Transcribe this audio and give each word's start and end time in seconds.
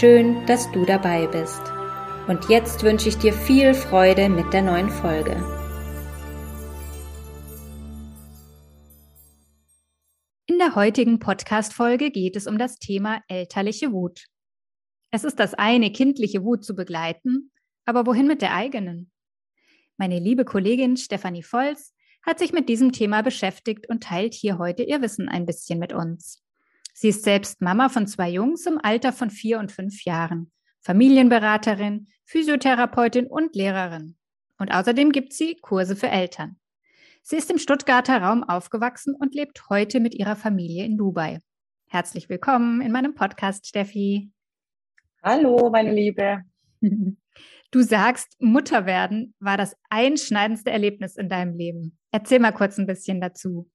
Schön, 0.00 0.46
dass 0.46 0.72
du 0.72 0.86
dabei 0.86 1.26
bist. 1.26 1.60
Und 2.26 2.48
jetzt 2.48 2.82
wünsche 2.82 3.10
ich 3.10 3.18
dir 3.18 3.34
viel 3.34 3.74
Freude 3.74 4.30
mit 4.30 4.50
der 4.54 4.62
neuen 4.62 4.88
Folge. 4.88 5.32
In 10.46 10.58
der 10.58 10.74
heutigen 10.76 11.18
Podcast-Folge 11.18 12.10
geht 12.10 12.36
es 12.36 12.46
um 12.46 12.56
das 12.56 12.78
Thema 12.78 13.20
elterliche 13.28 13.92
Wut. 13.92 14.24
Es 15.10 15.24
ist 15.24 15.38
das 15.38 15.52
eine, 15.52 15.92
kindliche 15.92 16.42
Wut 16.42 16.64
zu 16.64 16.74
begleiten, 16.74 17.52
aber 17.84 18.06
wohin 18.06 18.26
mit 18.26 18.40
der 18.40 18.54
eigenen? 18.54 19.12
Meine 19.98 20.18
liebe 20.18 20.46
Kollegin 20.46 20.96
Stefanie 20.96 21.44
Volz 21.44 21.94
hat 22.24 22.38
sich 22.38 22.54
mit 22.54 22.70
diesem 22.70 22.92
Thema 22.92 23.22
beschäftigt 23.22 23.90
und 23.90 24.02
teilt 24.02 24.32
hier 24.32 24.56
heute 24.56 24.84
ihr 24.84 25.02
Wissen 25.02 25.28
ein 25.28 25.44
bisschen 25.44 25.78
mit 25.78 25.92
uns. 25.92 26.41
Sie 27.02 27.08
ist 27.08 27.24
selbst 27.24 27.60
Mama 27.60 27.88
von 27.88 28.06
zwei 28.06 28.30
Jungs 28.30 28.64
im 28.64 28.78
Alter 28.80 29.12
von 29.12 29.28
vier 29.28 29.58
und 29.58 29.72
fünf 29.72 30.04
Jahren, 30.04 30.52
Familienberaterin, 30.82 32.06
Physiotherapeutin 32.26 33.26
und 33.26 33.56
Lehrerin. 33.56 34.16
Und 34.56 34.72
außerdem 34.72 35.10
gibt 35.10 35.32
sie 35.32 35.56
Kurse 35.56 35.96
für 35.96 36.06
Eltern. 36.06 36.60
Sie 37.24 37.34
ist 37.34 37.50
im 37.50 37.58
Stuttgarter 37.58 38.22
Raum 38.22 38.44
aufgewachsen 38.44 39.16
und 39.16 39.34
lebt 39.34 39.68
heute 39.68 39.98
mit 39.98 40.14
ihrer 40.14 40.36
Familie 40.36 40.84
in 40.84 40.96
Dubai. 40.96 41.40
Herzlich 41.88 42.28
willkommen 42.28 42.80
in 42.80 42.92
meinem 42.92 43.16
Podcast, 43.16 43.66
Steffi. 43.66 44.30
Hallo, 45.24 45.70
meine 45.72 45.92
Liebe. 45.92 46.44
Du 47.72 47.80
sagst, 47.80 48.36
Mutter 48.38 48.84
werden 48.84 49.34
war 49.40 49.56
das 49.56 49.74
einschneidendste 49.88 50.70
Erlebnis 50.70 51.16
in 51.16 51.30
deinem 51.30 51.56
Leben. 51.56 51.98
Erzähl 52.12 52.38
mal 52.38 52.52
kurz 52.52 52.78
ein 52.78 52.86
bisschen 52.86 53.18
dazu. 53.18 53.71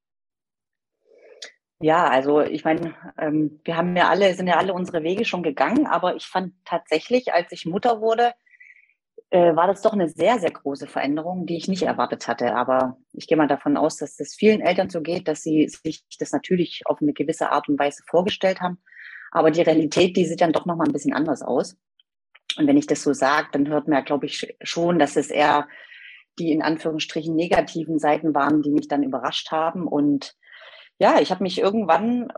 Ja, 1.80 2.08
also 2.08 2.42
ich 2.42 2.64
meine, 2.64 2.96
ähm, 3.20 3.60
wir 3.64 3.78
haben 3.78 3.96
ja 3.96 4.10
alle, 4.10 4.34
sind 4.34 4.48
ja 4.48 4.58
alle 4.58 4.74
unsere 4.74 5.04
Wege 5.04 5.26
schon 5.26 5.44
gegangen, 5.44 5.86
aber 5.86 6.16
ich 6.16 6.26
fand 6.26 6.54
tatsächlich, 6.66 7.34
als 7.34 7.52
ich 7.52 7.68
Mutter 7.68 8.02
wurde, 8.02 8.34
äh, 9.30 9.56
war 9.56 9.68
das 9.68 9.82
doch 9.82 9.94
eine 9.94 10.10
sehr, 10.10 10.40
sehr 10.40 10.52
große 10.52 10.88
Veränderung, 10.88 11.46
die 11.46 11.58
ich 11.58 11.68
nicht 11.68 11.84
erwartet 11.84 12.28
hatte. 12.28 12.56
Aber 12.56 12.98
ich 13.14 13.28
gehe 13.28 13.38
mal 13.38 13.48
davon 13.48 13.78
aus, 13.78 13.98
dass 13.98 14.16
das 14.16 14.34
vielen 14.36 14.62
Eltern 14.62 14.90
so 14.90 15.02
geht, 15.02 15.28
dass 15.28 15.44
sie 15.44 15.68
sich 15.68 16.04
das 16.20 16.32
natürlich 16.32 16.82
auf 16.86 17.02
eine 17.02 17.14
gewisse 17.14 17.52
Art 17.52 17.70
und 17.70 17.78
Weise 17.80 18.04
vorgestellt 18.08 18.62
haben. 18.62 18.80
Aber 19.32 19.52
die 19.52 19.62
Realität, 19.62 20.16
die 20.18 20.26
sieht 20.26 20.42
dann 20.42 20.54
doch 20.54 20.66
nochmal 20.66 20.88
ein 20.88 20.94
bisschen 20.94 21.14
anders 21.14 21.42
aus. 21.42 21.78
Und 22.58 22.68
wenn 22.68 22.78
ich 22.78 22.88
das 22.88 23.04
so 23.04 23.14
sage, 23.14 23.50
dann 23.52 23.68
hört 23.68 23.88
man 23.88 23.98
ja, 23.98 24.04
glaube 24.04 24.26
ich, 24.26 24.56
schon, 24.62 24.98
dass 24.98 25.16
es 25.16 25.30
eher 25.30 25.68
die 26.40 26.52
in 26.52 26.62
Anführungsstrichen 26.62 27.36
negativen 27.36 28.00
Seiten 28.00 28.34
waren, 28.34 28.62
die 28.62 28.72
mich 28.72 28.88
dann 28.88 29.04
überrascht 29.04 29.52
haben. 29.52 29.88
Und 29.88 30.36
ja, 31.00 31.20
ich 31.20 31.32
habe 31.32 31.44
mich 31.44 31.60
irgendwann, 31.60 32.32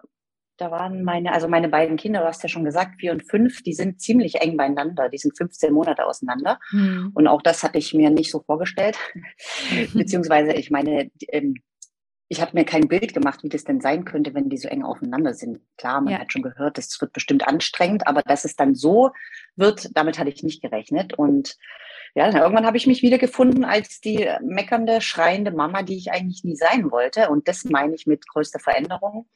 da 0.58 0.72
waren 0.72 1.04
meine, 1.04 1.32
also 1.32 1.48
meine 1.48 1.70
beiden 1.70 1.98
Kinder, 1.98 2.22
du 2.22 2.26
hast 2.26 2.44
ja 2.44 2.50
schon 2.50 2.66
gesagt, 2.66 3.00
vier 3.00 3.12
und 3.12 3.24
fünf, 3.24 3.64
die 3.64 3.74
sind 3.74 4.02
ziemlich 4.02 4.36
eng 4.42 4.58
beieinander. 4.58 5.10
Die 5.10 5.18
sind 5.18 5.38
15 5.38 5.74
Monate 5.74 6.06
auseinander. 6.06 6.60
Hm. 6.72 7.12
Und 7.14 7.28
auch 7.28 7.42
das 7.42 7.64
hatte 7.64 7.78
ich 7.78 7.94
mir 7.94 8.10
nicht 8.10 8.32
so 8.32 8.42
vorgestellt. 8.42 8.98
Beziehungsweise, 9.94 10.54
ich 10.54 10.70
meine, 10.70 11.10
ähm, 11.30 11.56
ich 12.28 12.42
habe 12.42 12.52
mir 12.54 12.64
kein 12.64 12.88
Bild 12.88 13.14
gemacht, 13.14 13.42
wie 13.42 13.50
das 13.50 13.64
denn 13.64 13.82
sein 13.82 14.06
könnte, 14.06 14.36
wenn 14.36 14.50
die 14.50 14.58
so 14.58 14.68
eng 14.68 14.84
aufeinander 14.84 15.34
sind. 15.34 15.62
Klar, 15.78 16.02
man 16.02 16.14
ja. 16.14 16.20
hat 16.20 16.32
schon 16.32 16.44
gehört, 16.44 16.78
das 16.78 16.96
wird 17.02 17.12
bestimmt 17.12 17.48
anstrengend, 17.48 18.06
aber 18.06 18.22
dass 18.22 18.46
es 18.46 18.56
dann 18.56 18.76
so 18.76 19.12
wird, 19.56 19.90
damit 19.96 20.20
hatte 20.20 20.30
ich 20.30 20.44
nicht 20.44 20.62
gerechnet. 20.62 21.18
Und 21.18 21.58
ja, 22.16 22.36
irgendwann 22.36 22.66
habe 22.66 22.78
ich 22.78 22.88
mich 22.88 23.02
wiedergefunden 23.02 23.66
als 23.66 24.02
die 24.02 24.28
meckernde, 24.42 25.02
schreiende 25.02 25.52
Mama, 25.52 25.84
die 25.84 25.98
ich 25.98 26.12
eigentlich 26.12 26.44
nie 26.44 26.56
sein 26.56 26.92
wollte. 26.92 27.30
Und 27.30 27.48
das 27.48 27.66
meine 27.66 27.96
ich 27.96 28.08
mit 28.08 28.28
größter 28.28 28.60
Veränderung, 28.60 29.28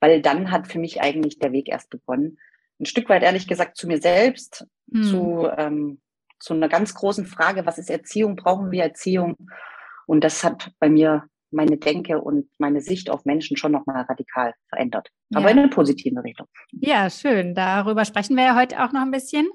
weil 0.00 0.22
dann 0.22 0.50
hat 0.50 0.68
für 0.68 0.78
mich 0.78 1.00
eigentlich 1.00 1.38
der 1.38 1.52
Weg 1.52 1.68
erst 1.68 1.90
begonnen. 1.90 2.38
Ein 2.80 2.86
Stück 2.86 3.08
weit 3.08 3.22
ehrlich 3.22 3.46
gesagt 3.46 3.76
zu 3.76 3.86
mir 3.86 4.00
selbst, 4.00 4.66
hm. 4.92 5.02
zu, 5.02 5.48
ähm, 5.56 6.00
zu 6.38 6.54
einer 6.54 6.68
ganz 6.68 6.94
großen 6.94 7.26
Frage, 7.26 7.66
was 7.66 7.78
ist 7.78 7.90
Erziehung, 7.90 8.36
brauchen 8.36 8.70
wir 8.70 8.82
Erziehung? 8.82 9.36
Und 10.06 10.24
das 10.24 10.42
hat 10.42 10.72
bei 10.78 10.88
mir 10.88 11.24
meine 11.52 11.76
Denke 11.76 12.20
und 12.20 12.48
meine 12.58 12.80
Sicht 12.80 13.10
auf 13.10 13.24
Menschen 13.24 13.56
schon 13.56 13.72
nochmal 13.72 14.02
radikal 14.02 14.54
verändert. 14.68 15.08
Ja. 15.30 15.38
Aber 15.38 15.50
in 15.50 15.58
eine 15.58 15.68
positive 15.68 16.24
Richtung. 16.24 16.46
Ja, 16.72 17.10
schön. 17.10 17.54
Darüber 17.54 18.04
sprechen 18.04 18.36
wir 18.36 18.44
ja 18.44 18.56
heute 18.56 18.82
auch 18.82 18.92
noch 18.92 19.02
ein 19.02 19.10
bisschen. 19.10 19.48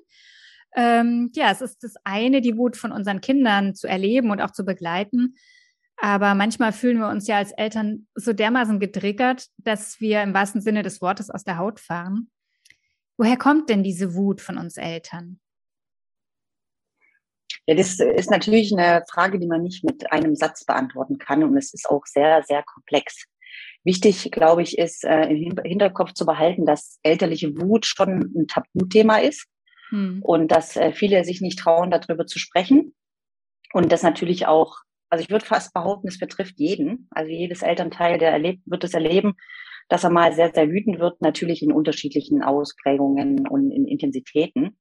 Ähm, 0.75 1.31
ja, 1.35 1.51
es 1.51 1.61
ist 1.61 1.83
das 1.83 1.95
eine, 2.03 2.41
die 2.41 2.57
Wut 2.57 2.77
von 2.77 2.91
unseren 2.91 3.21
Kindern 3.21 3.73
zu 3.75 3.87
erleben 3.87 4.31
und 4.31 4.41
auch 4.41 4.51
zu 4.51 4.65
begleiten. 4.65 5.35
Aber 5.97 6.35
manchmal 6.35 6.73
fühlen 6.73 6.99
wir 6.99 7.09
uns 7.09 7.27
ja 7.27 7.37
als 7.37 7.51
Eltern 7.51 8.07
so 8.13 8.31
dermaßen 8.31 8.79
getriggert, 8.79 9.47
dass 9.57 9.99
wir 9.99 10.21
im 10.21 10.33
wahrsten 10.33 10.61
Sinne 10.61 10.83
des 10.83 11.01
Wortes 11.01 11.31
aus 11.31 11.43
der 11.43 11.57
Haut 11.57 11.79
fahren. 11.79 12.29
Woher 13.17 13.37
kommt 13.37 13.69
denn 13.69 13.81
diese 13.81 14.13
Wut 14.13 14.41
von 14.41 14.59
uns 14.59 14.77
Eltern? 14.77 15.39
Ja, 17.65 17.75
das 17.75 17.99
ist 17.99 18.29
natürlich 18.29 18.71
eine 18.71 19.03
Frage, 19.09 19.39
die 19.39 19.47
man 19.47 19.63
nicht 19.63 19.83
mit 19.83 20.11
einem 20.11 20.35
Satz 20.35 20.63
beantworten 20.65 21.17
kann 21.17 21.43
und 21.43 21.57
es 21.57 21.73
ist 21.73 21.89
auch 21.89 22.05
sehr, 22.05 22.43
sehr 22.43 22.63
komplex. 22.63 23.25
Wichtig, 23.83 24.31
glaube 24.31 24.61
ich, 24.61 24.77
ist 24.77 25.03
äh, 25.03 25.25
im 25.29 25.57
Hinterkopf 25.63 26.13
zu 26.13 26.25
behalten, 26.25 26.65
dass 26.65 26.99
elterliche 27.01 27.59
Wut 27.59 27.85
schon 27.85 28.33
ein 28.35 28.47
Tabuthema 28.47 29.17
ist 29.17 29.47
hm. 29.89 30.19
und 30.21 30.51
dass 30.51 30.75
äh, 30.75 30.91
viele 30.91 31.23
sich 31.23 31.41
nicht 31.41 31.59
trauen, 31.59 31.91
darüber 31.91 32.25
zu 32.25 32.39
sprechen 32.39 32.93
und 33.73 33.91
das 33.91 34.03
natürlich 34.03 34.47
auch, 34.47 34.77
also 35.09 35.23
ich 35.23 35.29
würde 35.29 35.45
fast 35.45 35.73
behaupten, 35.73 36.07
es 36.07 36.19
betrifft 36.19 36.55
jeden, 36.57 37.07
also 37.11 37.31
jedes 37.31 37.61
Elternteil, 37.61 38.17
der 38.17 38.31
erlebt, 38.31 38.61
wird 38.65 38.83
es 38.83 38.93
erleben, 38.93 39.35
dass 39.89 40.03
er 40.03 40.09
mal 40.09 40.33
sehr, 40.33 40.51
sehr 40.53 40.69
wütend 40.69 40.99
wird, 40.99 41.21
natürlich 41.21 41.61
in 41.61 41.71
unterschiedlichen 41.71 42.43
Ausprägungen 42.43 43.47
und 43.47 43.71
in 43.71 43.85
Intensitäten. 43.85 44.77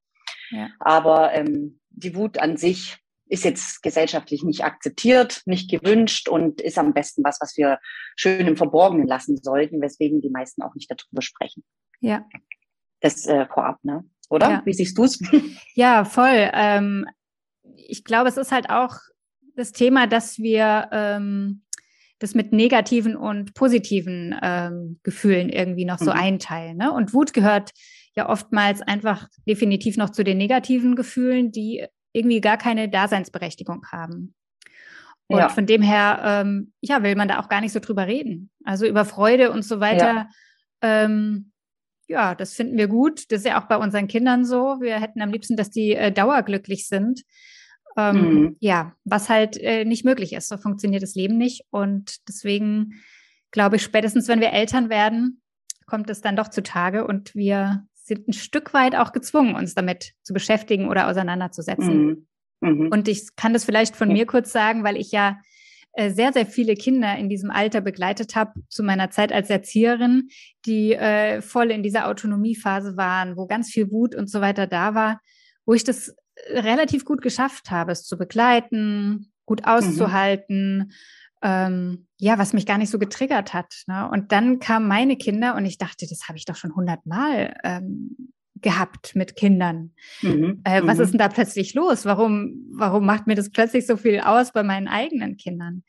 Ja. 0.51 0.69
Aber 0.81 1.33
ähm, 1.33 1.81
die 1.91 2.15
Wut 2.15 2.39
an 2.39 2.57
sich 2.57 2.99
ist 3.29 3.45
jetzt 3.45 3.83
gesellschaftlich 3.83 4.45
nicht 4.45 4.65
akzeptiert, 4.65 5.43
nicht 5.47 5.71
gewünscht 5.71 6.29
und 6.29 6.61
ist 6.61 6.79
am 6.79 6.95
besten 6.95 7.25
was, 7.25 7.39
was 7.41 7.57
wir 7.57 7.81
schön 8.15 8.47
im 8.47 8.57
Verborgenen 8.57 9.07
lassen 9.07 9.37
sollten, 9.37 9.81
weswegen 9.81 10.21
die 10.21 10.31
meisten 10.31 10.63
auch 10.63 10.75
nicht 10.75 10.91
darüber 10.91 11.23
sprechen. 11.23 11.65
Ja. 12.01 12.25
Das 13.01 13.27
äh, 13.27 13.47
vorab, 13.47 13.83
ne? 13.83 14.05
Oder? 14.29 14.51
Ja. 14.51 14.63
Wie 14.65 14.73
siehst 14.73 14.97
du 14.99 15.05
es? 15.05 15.19
Ja, 15.75 16.05
voll. 16.07 16.51
Ähm, 16.55 17.07
ich 17.77 18.03
glaube, 18.03 18.31
es 18.31 18.39
ist 18.39 18.51
halt 18.51 18.71
auch 18.71 18.95
das 19.57 19.73
Thema, 19.73 20.07
dass 20.07 20.39
wir 20.39 20.89
ähm, 20.91 21.65
das 22.19 22.35
mit 22.35 22.53
negativen 22.53 23.15
und 23.15 23.55
positiven 23.55 24.35
ähm, 24.43 25.01
Gefühlen 25.03 25.51
irgendwie 25.51 25.85
noch 25.85 25.99
so 25.99 26.13
mhm. 26.13 26.19
einteilen. 26.19 26.77
Ne? 26.79 26.91
Und 26.93 27.13
Wut 27.13 27.35
gehört 27.35 27.73
ja 28.15 28.29
oftmals 28.29 28.81
einfach 28.81 29.29
definitiv 29.47 29.99
noch 29.99 30.11
zu 30.11 30.25
den 30.25 30.39
negativen 30.39 30.97
Gefühlen, 30.97 31.53
die 31.53 31.85
irgendwie 32.13 32.41
gar 32.41 32.57
keine 32.57 32.89
Daseinsberechtigung 32.89 33.85
haben. 33.93 34.35
Und 35.29 35.39
ja. 35.39 35.49
von 35.49 35.67
dem 35.67 35.83
her, 35.83 36.21
ähm, 36.25 36.73
ja, 36.81 37.03
will 37.03 37.17
man 37.17 37.29
da 37.29 37.41
auch 37.41 37.49
gar 37.49 37.61
nicht 37.61 37.73
so 37.73 37.81
drüber 37.81 38.07
reden. 38.07 38.51
Also 38.65 38.87
über 38.87 39.05
Freude 39.05 39.51
und 39.51 39.63
so 39.63 39.81
weiter. 39.81 40.15
Ja. 40.15 40.29
Ähm, 40.83 41.53
ja, 42.09 42.35
das 42.35 42.55
finden 42.55 42.77
wir 42.77 42.89
gut. 42.89 43.31
Das 43.31 43.41
ist 43.41 43.47
ja 43.47 43.61
auch 43.61 43.69
bei 43.69 43.77
unseren 43.77 44.09
Kindern 44.09 44.45
so. 44.45 44.81
Wir 44.81 45.01
hätten 45.01 45.23
am 45.23 45.31
liebsten, 45.31 45.57
dass 45.57 45.71
die 45.71 45.93
äh, 45.93 46.13
dauerglücklich 46.13 46.89
sind. 46.89 47.23
Ähm, 47.97 48.17
mhm. 48.17 48.57
Ja, 48.61 48.95
was 49.05 49.29
halt 49.29 49.57
äh, 49.57 49.85
nicht 49.85 50.05
möglich 50.05 50.33
ist. 50.33 50.49
So 50.49 50.57
funktioniert 50.57 51.03
das 51.03 51.15
Leben 51.15 51.37
nicht. 51.37 51.65
Und 51.71 52.29
deswegen 52.29 52.95
glaube 53.51 53.77
ich, 53.77 53.83
spätestens 53.83 54.29
wenn 54.29 54.41
wir 54.41 54.53
Eltern 54.53 54.89
werden, 54.89 55.41
kommt 55.87 56.11
es 56.11 56.21
dann 56.21 56.37
doch 56.37 56.49
zutage 56.49 57.07
und 57.07 57.35
wir 57.35 57.87
sind 57.95 58.29
ein 58.29 58.33
Stück 58.33 58.75
weit 58.75 58.95
auch 58.95 59.13
gezwungen, 59.13 59.55
uns 59.55 59.75
damit 59.75 60.13
zu 60.23 60.33
beschäftigen 60.33 60.89
oder 60.89 61.09
auseinanderzusetzen. 61.09 62.07
Mhm. 62.07 62.27
Mhm. 62.61 62.89
Und 62.93 63.09
ich 63.09 63.35
kann 63.37 63.53
das 63.53 63.65
vielleicht 63.65 63.97
von 63.97 64.13
mir 64.13 64.27
kurz 64.27 64.53
sagen, 64.53 64.85
weil 64.85 64.97
ich 64.97 65.11
ja 65.11 65.39
sehr, 66.11 66.33
sehr 66.33 66.47
viele 66.47 66.75
Kinder 66.75 67.17
in 67.17 67.29
diesem 67.29 67.51
Alter 67.51 67.81
begleitet 67.81 68.37
habe 68.37 68.61
zu 68.69 68.83
meiner 68.83 69.11
Zeit 69.11 69.33
als 69.33 69.51
Erzieherin, 69.51 70.29
die 70.67 70.93
äh, 70.93 71.41
voll 71.43 71.71
in 71.71 71.83
dieser 71.83 72.09
Autonomiephase 72.09 72.97
waren, 72.97 73.37
wo 73.37 73.47
ganz 73.47 73.71
viel 73.71 73.91
Wut 73.91 74.15
und 74.15 74.31
so 74.31 74.41
weiter 74.41 74.67
da 74.67 74.95
war, 74.95 75.21
wo 75.65 75.75
ich 75.75 75.85
das 75.85 76.15
relativ 76.51 77.05
gut 77.05 77.23
geschafft 77.23 77.71
habe, 77.71 77.93
es 77.93 78.05
zu 78.05 78.19
begleiten, 78.19 79.33
gut 79.47 79.63
mhm. 79.63 79.67
auszuhalten, 79.69 80.79
mhm 80.79 80.93
ähm, 81.43 82.07
ja, 82.19 82.39
was 82.39 82.53
mich 82.53 82.67
gar 82.67 82.79
nicht 82.79 82.91
so 82.91 82.99
getriggert 82.99 83.53
hat. 83.53 83.83
Ne? 83.87 84.09
Und 84.11 84.33
dann 84.33 84.59
kamen 84.59 84.89
meine 84.89 85.17
Kinder 85.17 85.55
und 85.55 85.65
ich 85.65 85.79
dachte, 85.79 86.07
das 86.09 86.29
habe 86.29 86.39
ich 86.39 86.45
doch 86.45 86.57
schon 86.57 86.75
hundertmal 86.75 87.55
ähm, 87.63 88.33
gehabt 88.63 89.15
mit 89.15 89.37
Kindern. 89.37 89.93
Mhm. 90.23 90.61
Äh, 90.65 90.83
was 90.85 90.99
mhm. 90.99 91.05
ist 91.05 91.11
denn 91.13 91.19
da 91.19 91.29
plötzlich 91.29 91.75
los? 91.75 92.05
Warum, 92.05 92.67
warum 92.73 93.05
macht 93.05 93.27
mir 93.27 93.35
das 93.35 93.51
plötzlich 93.51 93.87
so 93.87 93.97
viel 93.97 94.21
aus 94.21 94.53
bei 94.53 94.63
meinen 94.63 94.89
eigenen 94.89 95.37
Kindern? 95.37 95.83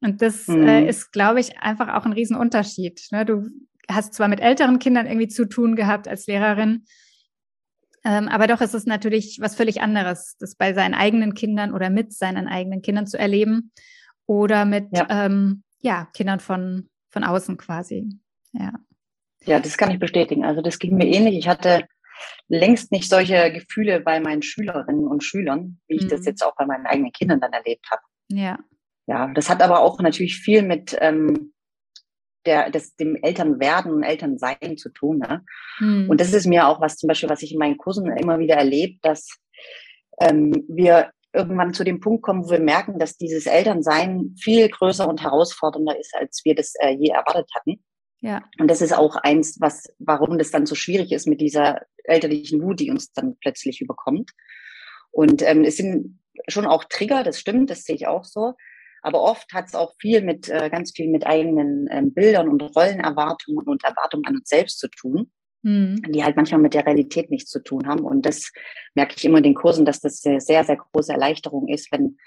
Und 0.00 0.20
das 0.20 0.48
äh, 0.48 0.52
mhm. 0.52 0.68
äh, 0.68 0.88
ist, 0.88 1.12
glaube 1.12 1.40
ich, 1.40 1.58
einfach 1.58 1.94
auch 1.94 2.04
ein 2.04 2.12
Riesenunterschied. 2.12 3.00
Ne? 3.12 3.24
Du 3.24 3.48
hast 3.88 4.14
zwar 4.14 4.28
mit 4.28 4.40
älteren 4.40 4.78
Kindern 4.78 5.06
irgendwie 5.06 5.28
zu 5.28 5.48
tun 5.48 5.76
gehabt 5.76 6.08
als 6.08 6.26
Lehrerin, 6.26 6.84
ähm, 8.04 8.28
aber 8.28 8.46
doch 8.46 8.60
ist 8.60 8.74
es 8.74 8.84
natürlich 8.84 9.38
was 9.40 9.54
völlig 9.54 9.80
anderes, 9.80 10.36
das 10.38 10.56
bei 10.56 10.74
seinen 10.74 10.94
eigenen 10.94 11.34
Kindern 11.34 11.72
oder 11.72 11.88
mit 11.88 12.12
seinen 12.12 12.48
eigenen 12.48 12.82
Kindern 12.82 13.06
zu 13.06 13.18
erleben 13.18 13.70
oder 14.26 14.64
mit 14.64 14.88
ja. 14.92 15.06
Ähm, 15.08 15.62
ja, 15.80 16.08
Kindern 16.12 16.40
von, 16.40 16.88
von 17.10 17.24
außen 17.24 17.56
quasi. 17.56 18.08
Ja. 18.52 18.72
Ja, 19.44 19.60
das 19.60 19.76
kann 19.76 19.90
ich 19.90 19.98
bestätigen. 19.98 20.44
Also 20.44 20.62
das 20.62 20.78
ging 20.78 20.96
mir 20.96 21.06
ähnlich. 21.06 21.36
Ich 21.36 21.48
hatte 21.48 21.84
längst 22.48 22.92
nicht 22.92 23.08
solche 23.08 23.52
Gefühle 23.52 24.00
bei 24.00 24.20
meinen 24.20 24.42
Schülerinnen 24.42 25.06
und 25.06 25.24
Schülern, 25.24 25.80
wie 25.88 25.96
ich 25.96 26.04
mhm. 26.04 26.08
das 26.08 26.26
jetzt 26.26 26.44
auch 26.44 26.54
bei 26.56 26.66
meinen 26.66 26.86
eigenen 26.86 27.12
Kindern 27.12 27.40
dann 27.40 27.52
erlebt 27.52 27.86
habe. 27.90 28.02
Ja. 28.28 28.58
Ja, 29.06 29.32
das 29.34 29.50
hat 29.50 29.62
aber 29.62 29.80
auch 29.80 30.00
natürlich 30.00 30.36
viel 30.36 30.62
mit 30.62 30.96
ähm, 31.00 31.52
der, 32.46 32.70
des, 32.70 32.94
dem 32.96 33.16
Elternwerden 33.16 33.92
und 33.92 34.02
Elternsein 34.02 34.76
zu 34.76 34.90
tun. 34.90 35.18
Ne? 35.18 35.44
Mhm. 35.80 36.08
Und 36.08 36.20
das 36.20 36.32
ist 36.32 36.46
mir 36.46 36.68
auch 36.68 36.80
was 36.80 36.96
zum 36.96 37.08
Beispiel, 37.08 37.28
was 37.28 37.42
ich 37.42 37.52
in 37.52 37.58
meinen 37.58 37.78
Kursen 37.78 38.06
immer 38.16 38.38
wieder 38.38 38.56
erlebe, 38.56 38.98
dass 39.02 39.28
ähm, 40.20 40.64
wir 40.68 41.10
irgendwann 41.32 41.72
zu 41.72 41.84
dem 41.84 42.00
Punkt 42.00 42.22
kommen, 42.22 42.44
wo 42.44 42.50
wir 42.50 42.60
merken, 42.60 42.98
dass 42.98 43.16
dieses 43.16 43.46
Elternsein 43.46 44.34
viel 44.38 44.68
größer 44.68 45.08
und 45.08 45.22
herausfordernder 45.22 45.98
ist, 45.98 46.14
als 46.14 46.42
wir 46.44 46.54
das 46.54 46.74
äh, 46.80 46.90
je 46.90 47.08
erwartet 47.08 47.50
hatten. 47.54 47.82
Ja. 48.22 48.44
Und 48.58 48.70
das 48.70 48.80
ist 48.80 48.92
auch 48.96 49.16
eins, 49.16 49.60
was, 49.60 49.92
warum 49.98 50.38
das 50.38 50.52
dann 50.52 50.64
so 50.64 50.76
schwierig 50.76 51.12
ist 51.12 51.26
mit 51.26 51.40
dieser 51.40 51.82
elterlichen 52.04 52.62
Wut, 52.62 52.78
die 52.78 52.90
uns 52.90 53.12
dann 53.12 53.36
plötzlich 53.40 53.80
überkommt. 53.80 54.30
Und 55.10 55.42
ähm, 55.42 55.64
es 55.64 55.76
sind 55.76 56.20
schon 56.48 56.64
auch 56.64 56.84
Trigger, 56.84 57.24
das 57.24 57.38
stimmt, 57.38 57.68
das 57.68 57.82
sehe 57.84 57.96
ich 57.96 58.06
auch 58.06 58.24
so. 58.24 58.54
Aber 59.02 59.22
oft 59.22 59.52
hat 59.52 59.66
es 59.66 59.74
auch 59.74 59.94
viel 59.98 60.22
mit, 60.22 60.48
äh, 60.48 60.70
ganz 60.70 60.92
viel 60.94 61.10
mit 61.10 61.26
eigenen 61.26 61.88
ähm, 61.90 62.14
Bildern 62.14 62.48
und 62.48 62.62
Rollenerwartungen 62.62 63.66
und 63.66 63.82
Erwartungen 63.82 64.24
an 64.26 64.36
uns 64.36 64.48
selbst 64.48 64.78
zu 64.78 64.88
tun, 64.88 65.32
mhm. 65.62 66.00
die 66.08 66.22
halt 66.22 66.36
manchmal 66.36 66.60
mit 66.60 66.74
der 66.74 66.86
Realität 66.86 67.28
nichts 67.28 67.50
zu 67.50 67.58
tun 67.58 67.88
haben. 67.88 68.04
Und 68.04 68.24
das 68.24 68.52
merke 68.94 69.14
ich 69.16 69.24
immer 69.24 69.38
in 69.38 69.44
den 69.44 69.54
Kursen, 69.54 69.84
dass 69.84 70.00
das 70.00 70.24
eine 70.24 70.40
sehr, 70.40 70.62
sehr 70.62 70.76
große 70.76 71.12
Erleichterung 71.12 71.66
ist, 71.66 71.90
wenn 71.90 72.18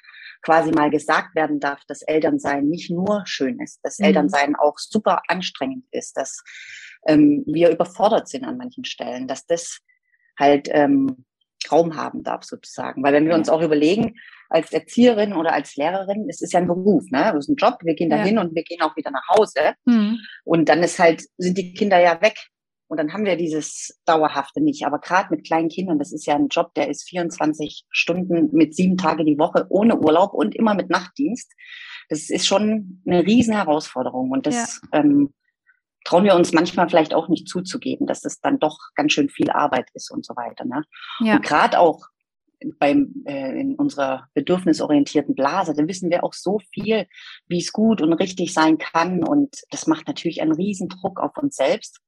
quasi 0.45 0.71
mal 0.71 0.91
gesagt 0.91 1.35
werden 1.35 1.59
darf, 1.59 1.81
dass 1.87 2.03
Elternsein 2.03 2.67
nicht 2.67 2.91
nur 2.91 3.23
schön 3.25 3.59
ist, 3.59 3.79
dass 3.83 3.97
mhm. 3.97 4.05
Elternsein 4.05 4.55
auch 4.55 4.77
super 4.77 5.23
anstrengend 5.27 5.85
ist, 5.91 6.15
dass 6.15 6.43
ähm, 7.07 7.43
wir 7.47 7.71
überfordert 7.71 8.29
sind 8.29 8.45
an 8.45 8.57
manchen 8.57 8.85
Stellen, 8.85 9.27
dass 9.27 9.47
das 9.47 9.79
halt 10.39 10.69
ähm, 10.71 11.25
Raum 11.71 11.95
haben 11.95 12.23
darf 12.23 12.43
sozusagen. 12.43 13.03
Weil 13.03 13.13
wenn 13.13 13.27
wir 13.27 13.33
uns 13.33 13.49
auch 13.49 13.61
überlegen, 13.61 14.15
als 14.49 14.71
Erzieherin 14.71 15.33
oder 15.33 15.53
als 15.53 15.75
Lehrerin, 15.75 16.27
es 16.29 16.41
ist 16.41 16.53
ja 16.53 16.59
ein 16.59 16.67
Beruf, 16.67 17.09
ne? 17.09 17.31
Das 17.33 17.45
ist 17.45 17.49
ein 17.49 17.55
Job, 17.55 17.79
wir 17.81 17.95
gehen 17.95 18.11
da 18.11 18.17
hin 18.17 18.35
ja. 18.35 18.41
und 18.41 18.53
wir 18.53 18.63
gehen 18.63 18.81
auch 18.81 18.95
wieder 18.95 19.09
nach 19.09 19.27
Hause. 19.29 19.73
Mhm. 19.85 20.19
Und 20.43 20.69
dann 20.69 20.83
ist 20.83 20.99
halt, 20.99 21.23
sind 21.37 21.57
die 21.57 21.73
Kinder 21.73 21.99
ja 21.99 22.21
weg. 22.21 22.37
Und 22.87 22.97
dann 22.97 23.13
haben 23.13 23.25
wir 23.25 23.35
dieses 23.35 23.99
Dauerhafte 24.05 24.61
nicht. 24.61 24.85
Aber 24.85 24.99
gerade 24.99 25.29
mit 25.31 25.45
kleinen 25.45 25.69
Kindern, 25.69 25.97
das 25.97 26.11
ist 26.11 26.25
ja 26.25 26.35
ein 26.35 26.49
Job, 26.49 26.73
der 26.75 26.89
ist 26.89 27.07
24 27.09 27.85
Stunden 27.89 28.49
mit 28.51 28.75
sieben 28.75 28.97
Tage 28.97 29.25
die 29.25 29.39
Woche 29.39 29.65
ohne 29.69 29.99
Urlaub 29.99 30.33
und 30.33 30.55
immer 30.55 30.75
mit 30.75 30.89
Nachtdienst. 30.89 31.51
Das 32.09 32.29
ist 32.29 32.45
schon 32.45 33.01
eine 33.05 33.25
riesen 33.25 33.55
Herausforderung. 33.55 34.29
Und 34.29 34.45
das 34.45 34.81
ja. 34.93 34.99
ähm, 34.99 35.33
trauen 36.03 36.23
wir 36.23 36.35
uns 36.35 36.53
manchmal 36.53 36.87
vielleicht 36.87 37.13
auch 37.15 37.27
nicht 37.27 37.49
zuzugeben, 37.49 38.05
dass 38.05 38.23
es 38.23 38.39
dann 38.39 38.59
doch 38.59 38.77
ganz 38.95 39.13
schön 39.13 39.29
viel 39.29 39.49
Arbeit 39.49 39.89
ist 39.93 40.11
und 40.11 40.23
so 40.23 40.35
weiter. 40.35 40.65
Ne? 40.65 40.83
Ja. 41.21 41.35
Und 41.35 41.43
gerade 41.43 41.79
auch 41.79 42.05
beim, 42.79 43.23
äh, 43.25 43.59
in 43.59 43.75
unserer 43.75 44.27
bedürfnisorientierten 44.33 45.35
Blase, 45.35 45.73
da 45.73 45.87
wissen 45.87 46.09
wir 46.09 46.23
auch 46.23 46.33
so 46.33 46.59
viel, 46.73 47.07
wie 47.47 47.59
es 47.59 47.73
gut 47.73 48.01
und 48.01 48.13
richtig 48.13 48.53
sein 48.53 48.77
kann. 48.77 49.23
Und 49.23 49.63
das 49.71 49.87
macht 49.87 50.07
natürlich 50.07 50.41
einen 50.41 50.53
riesen 50.53 50.87
Druck 50.87 51.19
auf 51.19 51.37
uns 51.37 51.55
selbst. 51.55 51.99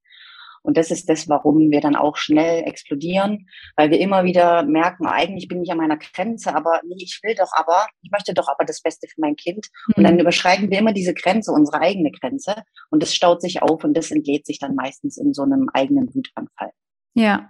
Und 0.63 0.77
das 0.77 0.92
ist 0.92 1.09
das, 1.09 1.30
warum 1.30 1.71
wir 1.71 1.81
dann 1.81 1.95
auch 1.95 2.18
schnell 2.18 2.63
explodieren, 2.63 3.48
weil 3.75 3.89
wir 3.92 4.00
immer 4.00 4.24
wieder 4.24 4.63
merken, 4.63 5.07
eigentlich 5.07 5.48
bin 5.48 5.63
ich 5.63 5.71
an 5.71 5.77
meiner 5.77 5.98
Grenze, 5.98 6.56
aber 6.56 6.81
nee, 6.86 6.98
ich 7.00 7.19
will 7.24 7.36
doch 7.36 7.51
aber, 7.56 7.88
ich 8.01 8.12
möchte 8.12 8.33
doch 8.33 8.48
aber 8.48 8.65
das 8.65 8.81
Beste 8.81 9.07
für 9.07 9.21
mein 9.21 9.36
Kind. 9.36 9.68
Und 9.95 10.04
dann 10.04 10.15
mhm. 10.15 10.21
überschreiten 10.21 10.69
wir 10.69 10.80
immer 10.80 10.94
diese 10.94 11.13
Grenze, 11.13 11.51
unsere 11.51 11.81
eigene 11.81 12.12
Grenze. 12.12 12.63
Und 12.89 13.01
das 13.01 13.13
staut 13.13 13.42
sich 13.42 13.62
auf 13.62 13.83
und 13.83 13.95
das 13.95 14.12
entlädt 14.12 14.45
sich 14.45 14.59
dann 14.59 14.75
meistens 14.75 15.18
in 15.18 15.33
so 15.33 15.44
einem 15.44 15.69
eigenen 15.74 16.13
Wutanfall. 16.13 16.71
Ja, 17.13 17.50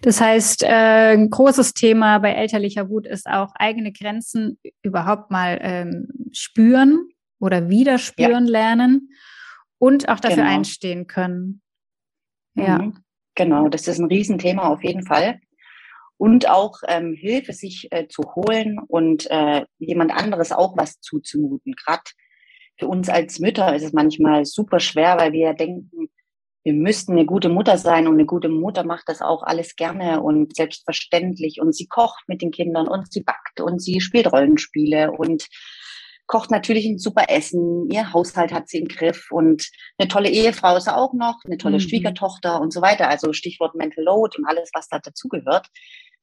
das 0.00 0.20
heißt, 0.20 0.62
äh, 0.62 1.12
ein 1.12 1.30
großes 1.30 1.74
Thema 1.74 2.18
bei 2.18 2.32
elterlicher 2.32 2.88
Wut 2.88 3.06
ist 3.06 3.26
auch 3.26 3.52
eigene 3.54 3.92
Grenzen 3.92 4.58
überhaupt 4.82 5.30
mal 5.30 5.58
ähm, 5.60 6.08
spüren 6.32 7.08
oder 7.38 7.68
wieder 7.68 7.98
spüren 7.98 8.46
ja. 8.46 8.52
lernen 8.52 9.10
und 9.78 10.08
auch 10.08 10.20
dafür 10.20 10.44
genau. 10.44 10.54
einstehen 10.54 11.06
können. 11.06 11.62
Ja. 12.54 12.78
Mhm. 12.78 12.96
Genau, 13.34 13.68
das 13.68 13.88
ist 13.88 13.98
ein 13.98 14.06
Riesenthema 14.06 14.68
auf 14.68 14.82
jeden 14.82 15.04
Fall. 15.04 15.40
Und 16.16 16.48
auch 16.48 16.80
ähm, 16.88 17.14
Hilfe 17.14 17.52
sich 17.52 17.88
äh, 17.90 18.06
zu 18.08 18.22
holen 18.34 18.78
und 18.88 19.30
äh, 19.30 19.64
jemand 19.78 20.12
anderes 20.12 20.52
auch 20.52 20.76
was 20.76 21.00
zuzumuten. 21.00 21.74
Gerade 21.74 22.02
für 22.78 22.88
uns 22.88 23.08
als 23.08 23.38
Mütter 23.38 23.74
ist 23.74 23.84
es 23.84 23.92
manchmal 23.92 24.44
super 24.44 24.80
schwer, 24.80 25.16
weil 25.16 25.32
wir 25.32 25.54
denken, 25.54 26.10
wir 26.62 26.74
müssten 26.74 27.12
eine 27.12 27.24
gute 27.24 27.48
Mutter 27.48 27.78
sein 27.78 28.06
und 28.06 28.14
eine 28.14 28.26
gute 28.26 28.50
Mutter 28.50 28.84
macht 28.84 29.08
das 29.08 29.22
auch 29.22 29.42
alles 29.42 29.76
gerne 29.76 30.20
und 30.20 30.54
selbstverständlich 30.54 31.60
und 31.60 31.74
sie 31.74 31.86
kocht 31.86 32.24
mit 32.26 32.42
den 32.42 32.50
Kindern 32.50 32.86
und 32.86 33.10
sie 33.10 33.22
backt 33.22 33.60
und 33.60 33.80
sie 33.80 34.00
spielt 34.00 34.30
Rollenspiele 34.30 35.12
und 35.12 35.46
kocht 36.30 36.52
natürlich 36.52 36.86
ein 36.86 36.98
super 36.98 37.24
Essen, 37.28 37.90
ihr 37.90 38.12
Haushalt 38.12 38.52
hat 38.52 38.68
sie 38.68 38.78
im 38.78 38.86
Griff 38.86 39.32
und 39.32 39.68
eine 39.98 40.06
tolle 40.06 40.30
Ehefrau 40.30 40.76
ist 40.76 40.88
auch 40.88 41.12
noch, 41.12 41.40
eine 41.44 41.58
tolle 41.58 41.78
mhm. 41.78 41.80
Schwiegertochter 41.80 42.60
und 42.60 42.72
so 42.72 42.80
weiter. 42.80 43.08
Also 43.08 43.32
Stichwort 43.32 43.74
Mental 43.74 44.04
Load 44.04 44.38
und 44.38 44.44
alles, 44.46 44.70
was 44.72 44.86
da 44.86 45.00
dazugehört. 45.00 45.66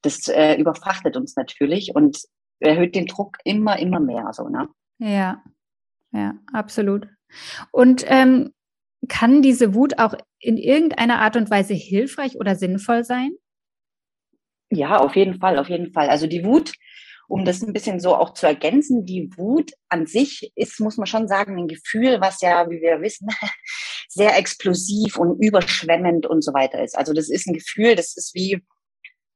Das 0.04 0.30
äh, 0.30 0.56
überfrachtet 0.56 1.18
uns 1.18 1.36
natürlich 1.36 1.92
und 1.94 2.22
erhöht 2.62 2.96
den 2.96 3.08
Druck 3.08 3.36
immer, 3.44 3.80
immer 3.80 4.00
mehr. 4.00 4.30
So, 4.32 4.48
ne? 4.48 4.70
Ja, 5.00 5.44
ja, 6.14 6.36
absolut. 6.54 7.10
Und 7.72 8.06
ähm, 8.08 8.54
kann 9.10 9.42
diese 9.42 9.74
Wut 9.76 10.00
auch 10.00 10.14
in 10.40 10.56
irgendeiner 10.56 11.20
Art 11.20 11.36
und 11.36 11.52
Weise 11.52 11.74
hilfreich 11.74 12.38
oder 12.38 12.56
sinnvoll 12.56 13.04
sein? 13.04 13.32
Ja, 14.70 15.00
auf 15.00 15.18
jeden 15.18 15.42
Fall, 15.42 15.60
auf 15.60 15.68
jeden 15.68 15.92
Fall. 15.92 16.08
Also 16.08 16.28
die 16.28 16.46
Wut 16.46 16.72
um 17.28 17.44
das 17.44 17.62
ein 17.62 17.74
bisschen 17.74 18.00
so 18.00 18.16
auch 18.16 18.34
zu 18.34 18.48
ergänzen, 18.48 19.06
die 19.06 19.30
Wut 19.36 19.72
an 19.90 20.08
sich 20.08 20.52
ist, 20.56 20.80
muss 20.80 20.98
man 20.98 21.08
schon 21.08 21.28
sagen, 21.28 21.58
ein 21.58 21.68
Gefühl, 21.68 22.22
was 22.22 22.42
ja, 22.42 22.70
wie 22.70 22.82
wir 22.82 23.02
wissen, 23.02 23.28
sehr 24.10 24.38
explosiv 24.38 25.18
und 25.18 25.42
überschwemmend 25.42 26.26
und 26.26 26.44
so 26.44 26.54
weiter 26.54 26.84
ist. 26.84 26.98
Also 26.98 27.14
das 27.14 27.30
ist 27.30 27.48
ein 27.48 27.54
Gefühl, 27.54 27.96
das 27.96 28.16
ist 28.16 28.34
wie, 28.34 28.64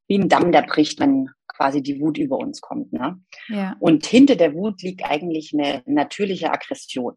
wie 0.08 0.18
ein 0.18 0.30
Damm, 0.30 0.52
der 0.52 0.62
bricht, 0.62 1.00
wenn 1.00 1.30
quasi 1.48 1.82
die 1.82 2.00
Wut 2.00 2.18
über 2.18 2.38
uns 2.38 2.62
kommt. 2.62 2.94
Ne? 2.94 3.22
Ja. 3.50 3.76
Und 3.80 4.06
hinter 4.06 4.36
der 4.36 4.54
Wut 4.54 4.82
liegt 4.82 5.04
eigentlich 5.04 5.54
eine 5.54 5.84
natürliche 5.86 6.52
Aggression. 6.52 7.16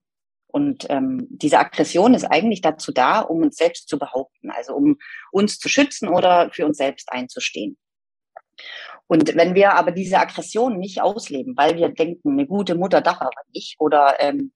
Und 0.49 0.87
ähm, 0.89 1.27
diese 1.31 1.59
Aggression 1.59 2.15
ist 2.15 2.25
eigentlich 2.25 2.61
dazu 2.61 2.93
da, 2.93 3.21
um 3.21 3.43
uns 3.43 3.57
selbst 3.57 3.89
zu 3.89 3.99
behaupten, 3.99 4.51
also 4.51 4.75
um 4.75 4.99
uns 5.33 5.59
zu 5.59 5.69
schützen 5.69 6.09
oder 6.09 6.51
für 6.53 6.65
uns 6.65 6.77
selbst 6.77 7.11
einzustehen. 7.11 7.77
Und 9.07 9.37
wenn 9.37 9.55
wir 9.55 9.75
aber 9.75 9.93
diese 9.93 10.19
Aggression 10.19 10.79
nicht 10.79 11.03
ausleben, 11.03 11.57
weil 11.57 11.77
wir 11.77 11.89
denken, 11.91 12.33
eine 12.33 12.47
gute 12.47 12.75
Mutter 12.75 13.01
darf 13.01 13.21
aber 13.21 13.43
nicht 13.53 13.77
oder 13.79 14.17
ähm, 14.19 14.53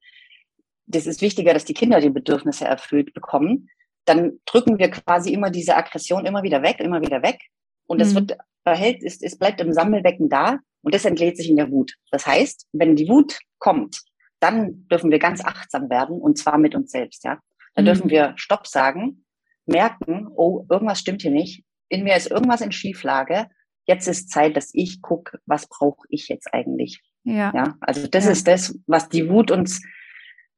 das 0.86 1.06
ist 1.06 1.20
wichtiger, 1.20 1.52
dass 1.52 1.66
die 1.66 1.74
Kinder 1.74 2.00
die 2.00 2.10
Bedürfnisse 2.10 2.64
erfüllt 2.64 3.12
bekommen, 3.12 3.68
dann 4.06 4.40
drücken 4.46 4.78
wir 4.78 4.90
quasi 4.90 5.32
immer 5.32 5.50
diese 5.50 5.76
Aggression 5.76 6.24
immer 6.24 6.42
wieder 6.42 6.62
weg, 6.62 6.80
immer 6.80 7.02
wieder 7.02 7.22
weg. 7.22 7.38
Und 7.86 8.00
es 8.00 8.12
mhm. 8.12 8.14
wird 8.14 8.38
behält, 8.64 9.02
es, 9.02 9.20
es 9.22 9.38
bleibt 9.38 9.60
im 9.60 9.72
Sammelbecken 9.72 10.30
da 10.30 10.58
und 10.82 10.94
das 10.94 11.04
entlädt 11.04 11.36
sich 11.36 11.50
in 11.50 11.56
der 11.56 11.70
Wut. 11.70 11.94
Das 12.10 12.26
heißt, 12.26 12.66
wenn 12.72 12.96
die 12.96 13.08
Wut 13.08 13.38
kommt, 13.58 14.00
dann 14.40 14.86
dürfen 14.88 15.10
wir 15.10 15.18
ganz 15.18 15.44
achtsam 15.44 15.90
werden 15.90 16.18
und 16.18 16.38
zwar 16.38 16.58
mit 16.58 16.74
uns 16.74 16.90
selbst, 16.90 17.24
ja. 17.24 17.38
Dann 17.74 17.84
mhm. 17.84 17.86
dürfen 17.86 18.10
wir 18.10 18.32
Stopp 18.36 18.66
sagen, 18.66 19.24
merken, 19.66 20.26
oh, 20.34 20.64
irgendwas 20.70 21.00
stimmt 21.00 21.22
hier 21.22 21.30
nicht. 21.30 21.64
In 21.88 22.04
mir 22.04 22.16
ist 22.16 22.30
irgendwas 22.30 22.60
in 22.60 22.72
Schieflage 22.72 23.48
jetzt 23.88 24.06
ist 24.06 24.30
Zeit, 24.30 24.56
dass 24.56 24.70
ich 24.74 25.02
gucke, 25.02 25.38
was 25.46 25.66
brauche 25.66 26.06
ich 26.10 26.28
jetzt 26.28 26.52
eigentlich. 26.52 27.00
Ja. 27.24 27.52
ja 27.54 27.76
also 27.80 28.06
das 28.06 28.26
ja. 28.26 28.30
ist 28.30 28.46
das, 28.46 28.78
was 28.86 29.08
die 29.08 29.28
Wut 29.28 29.50
uns 29.50 29.82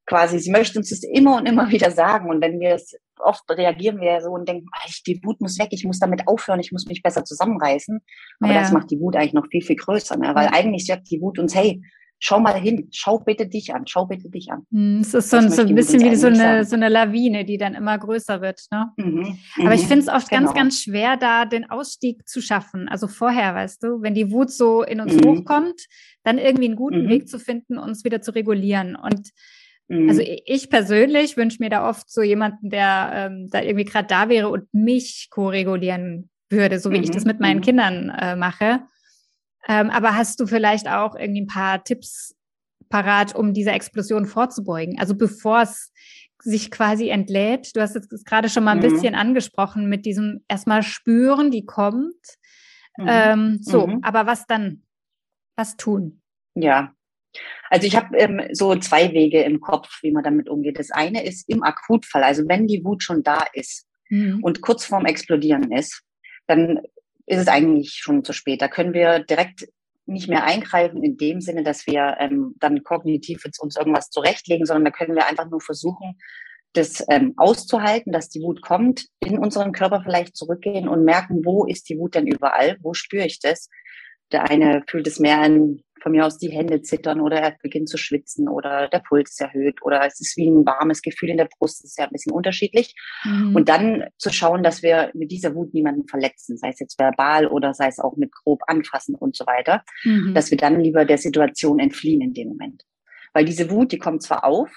quasi, 0.04 0.40
sie 0.40 0.50
möchte 0.50 0.78
uns 0.78 0.90
das 0.90 1.02
immer 1.04 1.36
und 1.36 1.46
immer 1.46 1.70
wieder 1.70 1.90
sagen. 1.90 2.28
Und 2.28 2.42
wenn 2.42 2.60
wir 2.60 2.74
es, 2.74 2.96
oft 3.18 3.44
reagieren 3.48 4.00
wir 4.00 4.20
so 4.20 4.30
und 4.30 4.48
denken, 4.48 4.66
die 5.06 5.20
Wut 5.24 5.40
muss 5.40 5.58
weg, 5.58 5.68
ich 5.70 5.84
muss 5.84 6.00
damit 6.00 6.26
aufhören, 6.26 6.60
ich 6.60 6.72
muss 6.72 6.86
mich 6.86 7.02
besser 7.02 7.24
zusammenreißen. 7.24 8.00
Aber 8.40 8.52
ja. 8.52 8.60
das 8.60 8.72
macht 8.72 8.90
die 8.90 9.00
Wut 9.00 9.16
eigentlich 9.16 9.32
noch 9.32 9.46
viel, 9.50 9.62
viel 9.62 9.76
größer, 9.76 10.16
ne? 10.16 10.34
weil 10.34 10.48
eigentlich 10.48 10.86
sagt 10.86 11.10
die 11.10 11.20
Wut 11.20 11.38
uns, 11.38 11.54
hey, 11.54 11.80
schau 12.20 12.38
mal 12.38 12.54
hin, 12.54 12.88
schau 12.92 13.18
bitte 13.18 13.46
dich 13.46 13.74
an, 13.74 13.86
schau 13.86 14.06
bitte 14.06 14.28
dich 14.28 14.52
an. 14.52 14.66
Hm, 14.70 15.00
es 15.00 15.14
ist 15.14 15.30
so, 15.30 15.38
ein, 15.38 15.50
so 15.50 15.62
ein 15.62 15.74
bisschen 15.74 16.02
wie 16.02 16.14
so 16.14 16.26
eine, 16.26 16.64
so 16.64 16.76
eine 16.76 16.90
Lawine, 16.90 17.46
die 17.46 17.56
dann 17.56 17.74
immer 17.74 17.98
größer 17.98 18.42
wird. 18.42 18.60
Ne? 18.70 18.90
Mhm, 18.98 19.38
Aber 19.60 19.74
ich 19.74 19.82
mhm. 19.84 19.86
finde 19.86 20.02
es 20.02 20.08
oft 20.08 20.28
genau. 20.28 20.42
ganz, 20.42 20.54
ganz 20.54 20.82
schwer, 20.82 21.16
da 21.16 21.46
den 21.46 21.70
Ausstieg 21.70 22.28
zu 22.28 22.42
schaffen. 22.42 22.88
Also 22.88 23.08
vorher, 23.08 23.54
weißt 23.54 23.82
du, 23.82 24.02
wenn 24.02 24.14
die 24.14 24.30
Wut 24.30 24.50
so 24.50 24.82
in 24.82 25.00
uns 25.00 25.14
mhm. 25.14 25.24
hochkommt, 25.24 25.86
dann 26.22 26.36
irgendwie 26.36 26.66
einen 26.66 26.76
guten 26.76 27.04
mhm. 27.04 27.08
Weg 27.08 27.28
zu 27.28 27.38
finden, 27.38 27.78
uns 27.78 28.04
wieder 28.04 28.20
zu 28.20 28.34
regulieren. 28.34 28.96
Und 28.96 29.30
also 29.88 30.22
mhm. 30.22 30.36
ich 30.44 30.70
persönlich 30.70 31.36
wünsche 31.36 31.56
mir 31.60 31.70
da 31.70 31.88
oft 31.88 32.10
so 32.10 32.22
jemanden, 32.22 32.68
der 32.68 33.12
ähm, 33.14 33.48
da 33.50 33.62
irgendwie 33.62 33.86
gerade 33.86 34.06
da 34.06 34.28
wäre 34.28 34.50
und 34.50 34.72
mich 34.72 35.28
ko-regulieren 35.30 36.28
würde, 36.50 36.78
so 36.78 36.92
wie 36.92 36.98
ich 36.98 37.10
das 37.10 37.24
mit 37.24 37.40
meinen 37.40 37.60
Kindern 37.60 38.10
äh, 38.10 38.36
mache. 38.36 38.82
Ähm, 39.68 39.90
aber 39.90 40.16
hast 40.16 40.40
du 40.40 40.46
vielleicht 40.46 40.88
auch 40.88 41.14
irgendwie 41.14 41.42
ein 41.42 41.46
paar 41.46 41.84
Tipps 41.84 42.34
parat, 42.88 43.34
um 43.34 43.54
dieser 43.54 43.74
Explosion 43.74 44.26
vorzubeugen? 44.26 44.98
Also 44.98 45.14
bevor 45.14 45.62
es 45.62 45.92
sich 46.42 46.70
quasi 46.70 47.08
entlädt. 47.08 47.74
Du 47.76 47.80
hast 47.80 47.94
jetzt 47.94 48.24
gerade 48.24 48.48
schon 48.48 48.64
mal 48.64 48.72
ein 48.72 48.78
mhm. 48.78 48.82
bisschen 48.82 49.14
angesprochen 49.14 49.88
mit 49.88 50.06
diesem 50.06 50.44
erstmal 50.48 50.82
spüren, 50.82 51.50
die 51.50 51.66
kommt. 51.66 52.14
Mhm. 52.96 53.06
Ähm, 53.08 53.58
so, 53.60 53.86
mhm. 53.86 54.00
aber 54.02 54.26
was 54.26 54.46
dann? 54.46 54.82
Was 55.56 55.76
tun? 55.76 56.22
Ja. 56.54 56.94
Also 57.68 57.86
ich 57.86 57.94
habe 57.94 58.16
ähm, 58.16 58.42
so 58.52 58.74
zwei 58.76 59.12
Wege 59.12 59.42
im 59.42 59.60
Kopf, 59.60 60.02
wie 60.02 60.10
man 60.10 60.24
damit 60.24 60.48
umgeht. 60.48 60.78
Das 60.78 60.90
eine 60.90 61.24
ist 61.24 61.48
im 61.48 61.62
Akutfall, 61.62 62.24
also 62.24 62.48
wenn 62.48 62.66
die 62.66 62.84
Wut 62.84 63.04
schon 63.04 63.22
da 63.22 63.44
ist 63.52 63.86
mhm. 64.08 64.42
und 64.42 64.62
kurz 64.62 64.84
vorm 64.84 65.06
Explodieren 65.06 65.70
ist, 65.70 66.02
dann 66.48 66.80
ist 67.30 67.38
es 67.38 67.48
eigentlich 67.48 67.94
schon 67.94 68.24
zu 68.24 68.32
spät. 68.32 68.60
Da 68.60 68.66
können 68.66 68.92
wir 68.92 69.20
direkt 69.20 69.68
nicht 70.06 70.28
mehr 70.28 70.42
eingreifen 70.44 71.04
in 71.04 71.16
dem 71.16 71.40
Sinne, 71.40 71.62
dass 71.62 71.86
wir 71.86 72.16
ähm, 72.18 72.56
dann 72.58 72.82
kognitiv 72.82 73.44
uns 73.60 73.76
irgendwas 73.76 74.10
zurechtlegen, 74.10 74.66
sondern 74.66 74.86
da 74.86 74.90
können 74.90 75.14
wir 75.14 75.28
einfach 75.28 75.48
nur 75.48 75.60
versuchen, 75.60 76.18
das 76.72 77.04
ähm, 77.08 77.34
auszuhalten, 77.36 78.12
dass 78.12 78.28
die 78.28 78.42
Wut 78.42 78.62
kommt, 78.62 79.06
in 79.20 79.38
unseren 79.38 79.70
Körper 79.70 80.02
vielleicht 80.02 80.36
zurückgehen 80.36 80.88
und 80.88 81.04
merken, 81.04 81.44
wo 81.44 81.66
ist 81.66 81.88
die 81.88 81.98
Wut 81.98 82.16
denn 82.16 82.26
überall, 82.26 82.76
wo 82.80 82.94
spüre 82.94 83.26
ich 83.26 83.38
das. 83.38 83.68
Der 84.32 84.50
eine 84.50 84.82
fühlt 84.88 85.06
es 85.06 85.20
mehr 85.20 85.38
an, 85.38 85.82
von 86.02 86.12
mir 86.12 86.26
aus 86.26 86.38
die 86.38 86.50
Hände 86.50 86.82
zittern 86.82 87.20
oder 87.20 87.38
er 87.40 87.56
beginnt 87.62 87.88
zu 87.88 87.96
schwitzen 87.96 88.48
oder 88.48 88.88
der 88.88 89.00
Puls 89.00 89.30
ist 89.30 89.40
erhöht 89.40 89.82
oder 89.82 90.04
es 90.06 90.20
ist 90.20 90.36
wie 90.36 90.48
ein 90.48 90.66
warmes 90.66 91.02
Gefühl 91.02 91.30
in 91.30 91.36
der 91.36 91.48
Brust, 91.58 91.82
das 91.82 91.90
ist 91.90 91.98
ja 91.98 92.04
ein 92.04 92.12
bisschen 92.12 92.32
unterschiedlich. 92.32 92.94
Mhm. 93.24 93.54
Und 93.56 93.68
dann 93.68 94.04
zu 94.18 94.30
schauen, 94.30 94.62
dass 94.62 94.82
wir 94.82 95.10
mit 95.14 95.30
dieser 95.30 95.54
Wut 95.54 95.74
niemanden 95.74 96.06
verletzen, 96.06 96.56
sei 96.56 96.68
es 96.68 96.80
jetzt 96.80 96.98
verbal 96.98 97.46
oder 97.46 97.74
sei 97.74 97.88
es 97.88 97.98
auch 97.98 98.16
mit 98.16 98.32
grob 98.32 98.60
anfassen 98.66 99.14
und 99.14 99.36
so 99.36 99.46
weiter, 99.46 99.84
mhm. 100.04 100.34
dass 100.34 100.50
wir 100.50 100.58
dann 100.58 100.80
lieber 100.80 101.04
der 101.04 101.18
Situation 101.18 101.78
entfliehen 101.78 102.20
in 102.20 102.34
dem 102.34 102.48
Moment. 102.48 102.84
Weil 103.32 103.44
diese 103.44 103.70
Wut, 103.70 103.92
die 103.92 103.98
kommt 103.98 104.22
zwar 104.22 104.44
auf, 104.44 104.70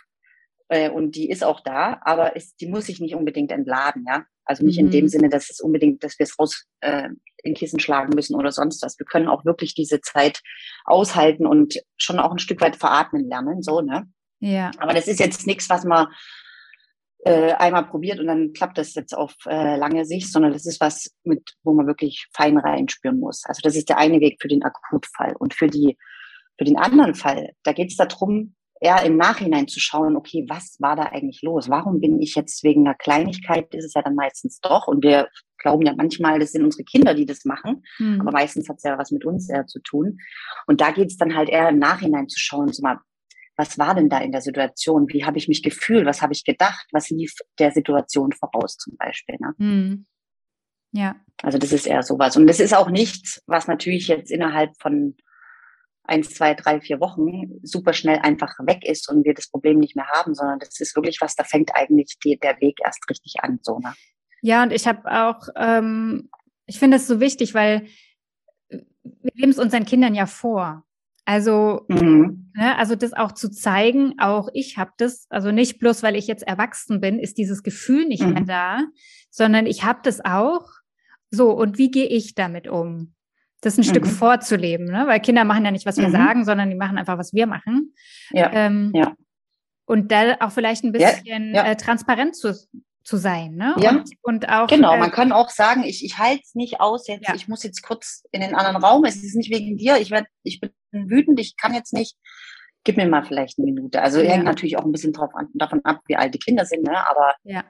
äh, 0.70 0.90
und 0.90 1.16
die 1.16 1.30
ist 1.30 1.44
auch 1.44 1.60
da, 1.60 2.00
aber 2.02 2.36
ist, 2.36 2.60
die 2.62 2.68
muss 2.68 2.86
sich 2.86 3.00
nicht 3.00 3.16
unbedingt 3.16 3.52
entladen, 3.52 4.06
ja. 4.08 4.26
Also 4.46 4.66
nicht 4.66 4.80
mhm. 4.80 4.88
in 4.88 4.92
dem 4.92 5.06
mhm. 5.06 5.10
Sinne, 5.10 5.30
dass 5.30 5.50
es 5.50 5.62
unbedingt, 5.62 6.04
dass 6.04 6.20
wir 6.20 6.26
es 6.26 6.38
raus 6.38 6.66
äh, 6.82 7.10
in 7.44 7.54
Kissen 7.54 7.80
schlagen 7.80 8.14
müssen 8.14 8.36
oder 8.36 8.52
sonst 8.52 8.84
was. 8.84 9.00
Wir 9.00 9.06
können 9.06 9.28
auch 9.28 9.46
wirklich 9.46 9.74
diese 9.74 10.02
Zeit 10.02 10.42
aushalten 10.86 11.46
und 11.46 11.82
schon 11.98 12.20
auch 12.20 12.32
ein 12.32 12.40
Stück 12.40 12.62
weit 12.62 12.76
veratmen 12.76 13.28
lernen, 13.28 13.62
so, 13.62 13.82
ne? 13.82 14.08
Ja. 14.40 14.72
Aber 14.78 14.94
das 14.94 15.08
ist 15.08 15.22
jetzt 15.22 15.48
nichts, 15.48 15.70
was 15.70 15.86
man 15.86 16.08
äh, 17.26 17.54
einmal 17.54 17.86
probiert 17.86 18.20
und 18.20 18.28
dann 18.28 18.52
klappt 18.52 18.78
das 18.78 18.94
jetzt 18.96 19.16
auf 19.16 19.34
äh, 19.46 19.78
lange 19.78 20.06
Sicht, 20.06 20.32
sondern 20.32 20.52
das 20.52 20.66
ist 20.66 20.82
was, 20.82 21.12
mit, 21.24 21.54
wo 21.64 21.74
man 21.74 21.88
wirklich 21.88 22.28
fein 22.34 22.58
reinspüren 22.58 23.20
muss. 23.20 23.44
Also 23.46 23.62
das 23.64 23.76
ist 23.78 23.88
der 23.88 23.98
eine 23.98 24.20
Weg 24.20 24.42
für 24.42 24.50
den 24.50 24.64
Akutfall. 24.64 25.34
Und 25.40 25.54
für 25.54 25.68
die, 25.68 25.98
für 26.58 26.66
den 26.66 26.78
anderen 26.78 27.16
Fall, 27.16 27.52
da 27.64 27.72
geht 27.72 27.92
es 27.92 27.96
darum, 27.96 28.56
eher 28.84 29.02
im 29.04 29.16
Nachhinein 29.16 29.68
zu 29.68 29.80
schauen, 29.80 30.18
okay, 30.18 30.46
was 30.50 30.76
war 30.80 30.96
da 30.96 31.04
eigentlich 31.04 31.42
los? 31.42 31.70
Warum 31.70 32.02
bin 32.02 32.22
ich 32.22 32.36
jetzt 32.36 32.64
wegen 32.64 32.86
einer 32.86 32.96
Kleinigkeit, 32.96 33.74
ist 33.74 33.86
es 33.86 33.94
ja 33.94 34.02
dann 34.02 34.16
meistens 34.16 34.60
doch. 34.60 34.88
Und 34.88 35.04
wir 35.04 35.30
glauben 35.58 35.86
ja 35.86 35.94
manchmal, 35.96 36.40
das 36.40 36.52
sind 36.52 36.64
unsere 36.64 36.84
Kinder, 36.84 37.14
die 37.14 37.26
das 37.26 37.46
machen. 37.46 37.84
Mhm. 37.98 38.20
Aber 38.20 38.32
meistens 38.32 38.68
hat 38.68 38.78
es 38.78 38.84
ja 38.84 38.98
was 38.98 39.12
mit 39.12 39.24
uns 39.24 39.50
eher 39.50 39.66
zu 39.68 39.80
tun. 39.80 40.20
Und 40.68 40.82
da 40.82 40.92
geht 40.92 41.12
es 41.12 41.18
dann 41.18 41.34
halt 41.34 41.50
eher 41.50 41.70
im 41.70 41.80
Nachhinein 41.80 42.28
zu 42.28 42.38
schauen, 42.38 42.74
so 42.74 42.82
mal, 42.82 43.00
was 43.56 43.80
war 43.80 43.96
denn 43.96 44.10
da 44.10 44.18
in 44.18 44.34
der 44.34 44.42
Situation? 44.42 45.08
Wie 45.08 45.24
habe 45.24 45.38
ich 45.38 45.48
mich 45.48 45.64
gefühlt? 45.64 46.06
Was 46.06 46.22
habe 46.22 46.34
ich 46.34 46.44
gedacht? 46.44 46.86
Was 46.92 47.10
lief 47.10 47.34
der 47.60 47.72
Situation 47.72 48.34
voraus 48.34 48.76
zum 48.78 48.98
Beispiel? 48.98 49.38
Ne? 49.40 49.54
Mhm. 49.58 50.06
Ja. 50.92 51.16
Also 51.42 51.58
das 51.58 51.72
ist 51.72 51.88
eher 51.88 52.04
sowas. 52.04 52.36
Und 52.36 52.48
das 52.48 52.60
ist 52.60 52.76
auch 52.76 52.90
nichts, 52.90 53.42
was 53.48 53.68
natürlich 53.68 54.08
jetzt 54.08 54.32
innerhalb 54.32 54.72
von 54.82 55.16
eins, 56.04 56.34
zwei, 56.34 56.54
drei, 56.54 56.82
vier 56.82 57.00
Wochen 57.00 57.60
super 57.64 57.94
schnell 57.94 58.20
einfach 58.20 58.54
weg 58.66 58.86
ist 58.86 59.10
und 59.10 59.26
wir 59.26 59.34
das 59.34 59.50
Problem 59.50 59.80
nicht 59.80 59.96
mehr 59.96 60.08
haben, 60.08 60.34
sondern 60.36 60.60
das 60.60 60.80
ist 60.80 60.96
wirklich 60.96 61.20
was, 61.22 61.36
da 61.36 61.44
fängt 61.44 61.72
eigentlich 61.74 62.18
die, 62.24 62.38
der 62.38 62.60
Weg 62.60 62.80
erst 62.84 63.10
richtig 63.10 63.36
an. 63.42 63.60
So, 63.62 63.80
ne? 63.80 63.94
Ja, 64.42 64.64
und 64.64 64.74
ich 64.74 64.88
habe 64.88 65.10
auch, 65.10 65.48
ähm, 65.56 66.30
ich 66.66 66.80
finde 66.80 66.98
es 66.98 67.08
so 67.08 67.20
wichtig, 67.20 67.54
weil 67.54 67.88
wir 68.70 69.32
leben 69.34 69.52
es 69.52 69.60
unseren 69.60 69.86
Kindern 69.86 70.16
ja 70.16 70.26
vor. 70.26 70.84
Also, 71.26 71.86
mhm. 71.88 72.52
ne, 72.54 72.78
also 72.78 72.96
das 72.96 73.14
auch 73.14 73.32
zu 73.32 73.50
zeigen, 73.50 74.16
auch 74.20 74.50
ich 74.54 74.78
habe 74.78 74.92
das, 74.98 75.26
also 75.30 75.52
nicht 75.52 75.80
bloß, 75.80 76.04
weil 76.04 76.18
ich 76.18 76.28
jetzt 76.28 76.46
erwachsen 76.46 77.00
bin, 77.00 77.18
ist 77.18 77.38
dieses 77.38 77.64
Gefühl 77.64 78.06
nicht 78.06 78.24
mhm. 78.24 78.34
mehr 78.34 78.44
da, 78.44 78.84
sondern 79.30 79.66
ich 79.66 79.84
habe 79.86 80.00
das 80.04 80.24
auch. 80.24 80.68
So, 81.32 81.52
und 81.52 81.78
wie 81.78 81.90
gehe 81.90 82.08
ich 82.08 82.36
damit 82.36 82.68
um? 82.68 83.16
Das 83.66 83.78
ein 83.78 83.82
mhm. 83.82 83.90
Stück 83.90 84.08
vorzuleben, 84.08 84.86
ne? 84.86 85.06
weil 85.08 85.20
Kinder 85.20 85.44
machen 85.44 85.66
ja 85.66 85.72
nicht, 85.72 85.86
was 85.86 85.98
wir 85.98 86.08
mhm. 86.08 86.14
sagen, 86.14 86.46
sondern 86.46 86.70
die 86.70 86.76
machen 86.76 86.98
einfach, 86.98 87.18
was 87.18 87.34
wir 87.34 87.48
machen. 87.48 87.94
Ja. 88.32 88.52
Ähm, 88.54 88.92
ja. 88.94 89.16
Und 89.86 90.12
da 90.12 90.38
auch 90.40 90.52
vielleicht 90.52 90.84
ein 90.84 90.92
bisschen 90.92 91.54
ja, 91.54 91.66
ja. 91.66 91.72
Äh, 91.72 91.76
transparent 91.76 92.36
zu, 92.36 92.54
zu 93.04 93.18
sein. 93.18 93.56
Ne? 93.56 93.76
Ja. 93.80 93.92
Und, 93.92 94.10
und 94.22 94.50
auch, 94.50 94.68
genau, 94.68 94.96
äh, 94.96 95.00
man 95.00 95.12
kann 95.12 95.32
auch 95.32 95.50
sagen, 95.50 95.84
ich, 95.84 96.04
ich 96.04 96.18
halte 96.18 96.42
es 96.44 96.56
nicht 96.56 96.80
aus, 96.80 97.08
jetzt, 97.08 97.30
ich 97.36 97.48
muss 97.48 97.64
jetzt 97.64 97.82
kurz 97.84 98.24
in 98.32 98.42
den 98.42 98.56
anderen 98.56 98.78
Raum, 98.78 99.04
es 99.06 99.24
ist 99.24 99.36
nicht 99.36 99.52
wegen 99.52 99.78
dir, 99.78 99.98
ich, 99.98 100.12
werd, 100.12 100.28
ich 100.44 100.60
bin 100.60 100.72
wütend, 101.10 101.40
ich 101.40 101.58
kann 101.58 101.74
jetzt 101.74 101.94
nicht, 101.94 102.18
gib 102.84 102.98
mir 102.98 103.08
mal 103.08 103.24
vielleicht 103.24 103.60
eine 103.60 103.72
Minute. 103.72 104.02
Also 104.02 104.20
hängt 104.22 104.46
natürlich 104.46 104.78
auch 104.78 104.86
ein 104.86 104.92
bisschen 104.92 105.14
drauf 105.14 105.32
an, 105.36 105.48
davon 105.54 105.82
ab, 105.84 106.02
wie 106.08 106.16
alt 106.16 106.34
die 106.34 106.40
Kinder 106.40 106.66
sind, 106.66 106.84
ne? 106.84 107.10
aber 107.10 107.36
ja 107.44 107.64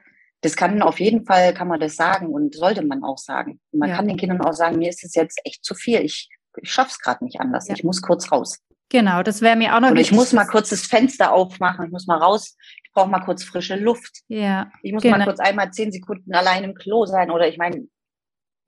das 0.44 0.58
kann 0.58 0.82
auf 0.82 1.00
jeden 1.00 1.26
Fall, 1.26 1.54
kann 1.54 1.70
man 1.70 1.80
das 1.80 1.96
sagen 1.96 2.28
und 2.28 2.54
sollte 2.54 2.86
man 2.86 3.04
auch 3.04 3.18
sagen. 3.18 3.62
Man 3.72 3.90
ja. 3.90 3.96
kann 3.96 4.08
den 4.08 4.18
Kindern 4.18 4.42
auch 4.42 4.54
sagen, 4.54 4.78
mir 4.78 4.90
ist 4.90 5.04
es 5.04 5.16
jetzt 5.16 5.40
echt 5.46 5.64
zu 5.64 5.74
viel. 5.74 6.02
Ich, 6.02 6.30
ich 6.62 6.72
schaff's 6.72 7.00
gerade 7.00 7.24
nicht 7.24 7.40
anders. 7.40 7.70
Ja. 7.70 7.76
Ich 7.76 7.84
muss 7.84 8.02
kurz 8.02 8.30
raus. 8.32 8.60
Genau, 8.90 9.24
das 9.24 9.42
wäre 9.42 9.56
mir 9.56 9.76
auch 9.76 9.80
noch 9.80 9.92
Oder 9.92 10.02
ich 10.02 10.12
muss 10.12 10.34
mal 10.34 10.46
kurz 10.46 10.70
das 10.70 10.86
Fenster 10.86 11.32
aufmachen. 11.32 11.86
Ich 11.86 11.92
muss 11.92 12.08
mal 12.08 12.18
raus. 12.18 12.58
Ich 12.84 12.92
brauche 12.92 13.10
mal 13.10 13.22
kurz 13.22 13.44
frische 13.44 13.78
Luft. 13.78 14.22
Ja. 14.28 14.70
Ich 14.84 14.92
muss 14.92 15.02
genau. 15.02 15.18
mal 15.18 15.24
kurz 15.24 15.40
einmal 15.40 15.72
zehn 15.72 15.92
Sekunden 15.92 16.36
allein 16.36 16.66
im 16.66 16.76
Klo 16.76 17.06
sein. 17.06 17.32
Oder 17.32 17.48
ich 17.48 17.58
meine, 17.58 17.88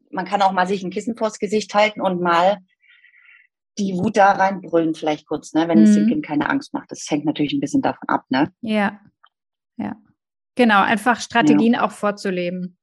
man 0.10 0.26
kann 0.26 0.42
auch 0.42 0.54
mal 0.54 0.68
sich 0.68 0.82
ein 0.82 0.92
Kissen 0.92 1.18
vors 1.18 1.40
Gesicht 1.40 1.74
halten 1.74 2.00
und 2.00 2.22
mal 2.22 2.60
die 3.78 3.96
Wut 3.96 4.16
da 4.16 4.32
reinbrüllen, 4.32 4.96
vielleicht 4.96 5.28
kurz, 5.28 5.54
ne, 5.54 5.68
wenn 5.68 5.80
mhm. 5.80 5.84
es 5.84 5.96
dem 5.96 6.08
Kind 6.08 6.26
keine 6.26 6.50
Angst 6.50 6.74
macht. 6.74 6.90
Das 6.90 7.06
hängt 7.10 7.26
natürlich 7.26 7.52
ein 7.52 7.60
bisschen 7.60 7.82
davon 7.82 8.08
ab, 8.08 8.24
ne? 8.30 8.54
Ja. 8.62 9.02
Ja. 9.76 9.98
Genau, 10.56 10.82
einfach 10.82 11.20
Strategien 11.20 11.74
ja. 11.74 11.86
auch 11.86 11.92
vorzuleben. 11.92 12.78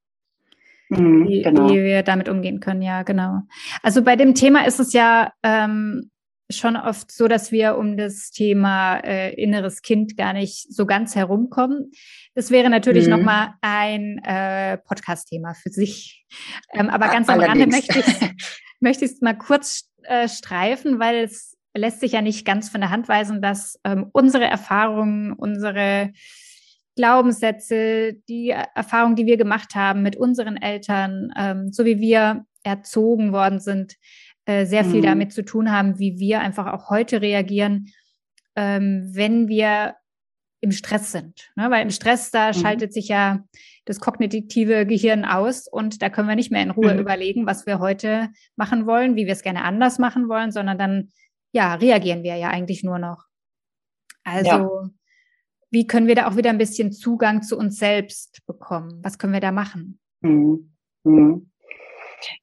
Mhm, 0.90 1.28
wie, 1.28 1.42
genau. 1.42 1.70
wie, 1.70 1.82
wir 1.82 2.02
damit 2.02 2.28
umgehen 2.28 2.60
können, 2.60 2.82
ja, 2.82 3.02
genau. 3.02 3.40
Also 3.82 4.02
bei 4.02 4.16
dem 4.16 4.34
Thema 4.34 4.66
ist 4.66 4.78
es 4.78 4.92
ja 4.92 5.32
ähm, 5.42 6.10
schon 6.50 6.76
oft 6.76 7.10
so, 7.10 7.28
dass 7.28 7.50
wir 7.50 7.76
um 7.76 7.96
das 7.96 8.30
Thema 8.30 8.98
äh, 8.98 9.34
inneres 9.34 9.82
Kind 9.82 10.16
gar 10.16 10.32
nicht 10.34 10.72
so 10.72 10.84
ganz 10.84 11.14
herumkommen. 11.14 11.92
Das 12.34 12.50
wäre 12.50 12.68
natürlich 12.68 13.06
mhm. 13.06 13.12
nochmal 13.12 13.54
ein 13.62 14.18
äh, 14.24 14.78
Podcast-Thema 14.78 15.54
für 15.54 15.70
sich. 15.70 16.26
Ähm, 16.74 16.90
aber 16.90 17.08
ganz 17.08 17.28
am 17.28 17.40
Rande 17.40 17.66
möchte 17.66 17.98
ich 17.98 18.06
möchte 18.80 19.04
ich 19.04 19.12
es 19.12 19.20
mal 19.20 19.36
kurz 19.36 19.90
äh, 20.02 20.28
streifen, 20.28 20.98
weil 20.98 21.24
es 21.24 21.56
lässt 21.74 22.00
sich 22.00 22.12
ja 22.12 22.20
nicht 22.20 22.44
ganz 22.44 22.68
von 22.68 22.80
der 22.80 22.90
Hand 22.90 23.08
weisen, 23.08 23.40
dass 23.40 23.78
ähm, 23.84 24.08
unsere 24.12 24.44
Erfahrungen, 24.44 25.32
unsere 25.32 26.12
Glaubenssätze, 26.96 28.14
die 28.28 28.50
Erfahrungen, 28.50 29.16
die 29.16 29.26
wir 29.26 29.36
gemacht 29.36 29.74
haben 29.74 30.02
mit 30.02 30.16
unseren 30.16 30.56
Eltern, 30.56 31.32
ähm, 31.36 31.72
so 31.72 31.84
wie 31.84 31.98
wir 31.98 32.44
erzogen 32.62 33.32
worden 33.32 33.60
sind, 33.60 33.94
äh, 34.44 34.66
sehr 34.66 34.84
viel 34.84 35.00
mhm. 35.00 35.06
damit 35.06 35.32
zu 35.32 35.44
tun 35.44 35.70
haben, 35.70 35.98
wie 35.98 36.18
wir 36.18 36.40
einfach 36.40 36.66
auch 36.66 36.90
heute 36.90 37.22
reagieren, 37.22 37.86
ähm, 38.56 39.10
wenn 39.12 39.48
wir 39.48 39.94
im 40.60 40.72
Stress 40.72 41.12
sind. 41.12 41.50
Ne? 41.56 41.70
Weil 41.70 41.82
im 41.82 41.90
Stress, 41.90 42.30
da 42.30 42.48
mhm. 42.48 42.54
schaltet 42.54 42.92
sich 42.92 43.08
ja 43.08 43.44
das 43.84 43.98
kognitive 43.98 44.86
Gehirn 44.86 45.24
aus 45.24 45.66
und 45.66 46.02
da 46.02 46.08
können 46.08 46.28
wir 46.28 46.36
nicht 46.36 46.52
mehr 46.52 46.62
in 46.62 46.70
Ruhe 46.70 46.94
mhm. 46.94 47.00
überlegen, 47.00 47.46
was 47.46 47.66
wir 47.66 47.80
heute 47.80 48.28
machen 48.54 48.86
wollen, 48.86 49.16
wie 49.16 49.26
wir 49.26 49.32
es 49.32 49.42
gerne 49.42 49.64
anders 49.64 49.98
machen 49.98 50.28
wollen, 50.28 50.52
sondern 50.52 50.78
dann, 50.78 51.12
ja, 51.52 51.74
reagieren 51.74 52.22
wir 52.22 52.36
ja 52.36 52.48
eigentlich 52.48 52.84
nur 52.84 52.98
noch. 52.98 53.24
Also, 54.24 54.90
wie 55.72 55.86
können 55.86 56.06
wir 56.06 56.14
da 56.14 56.28
auch 56.28 56.36
wieder 56.36 56.50
ein 56.50 56.58
bisschen 56.58 56.92
Zugang 56.92 57.42
zu 57.42 57.56
uns 57.56 57.78
selbst 57.78 58.44
bekommen? 58.46 59.00
Was 59.02 59.18
können 59.18 59.32
wir 59.32 59.40
da 59.40 59.52
machen? 59.52 59.98
Mhm. 60.20 60.76
Mhm. 61.02 61.50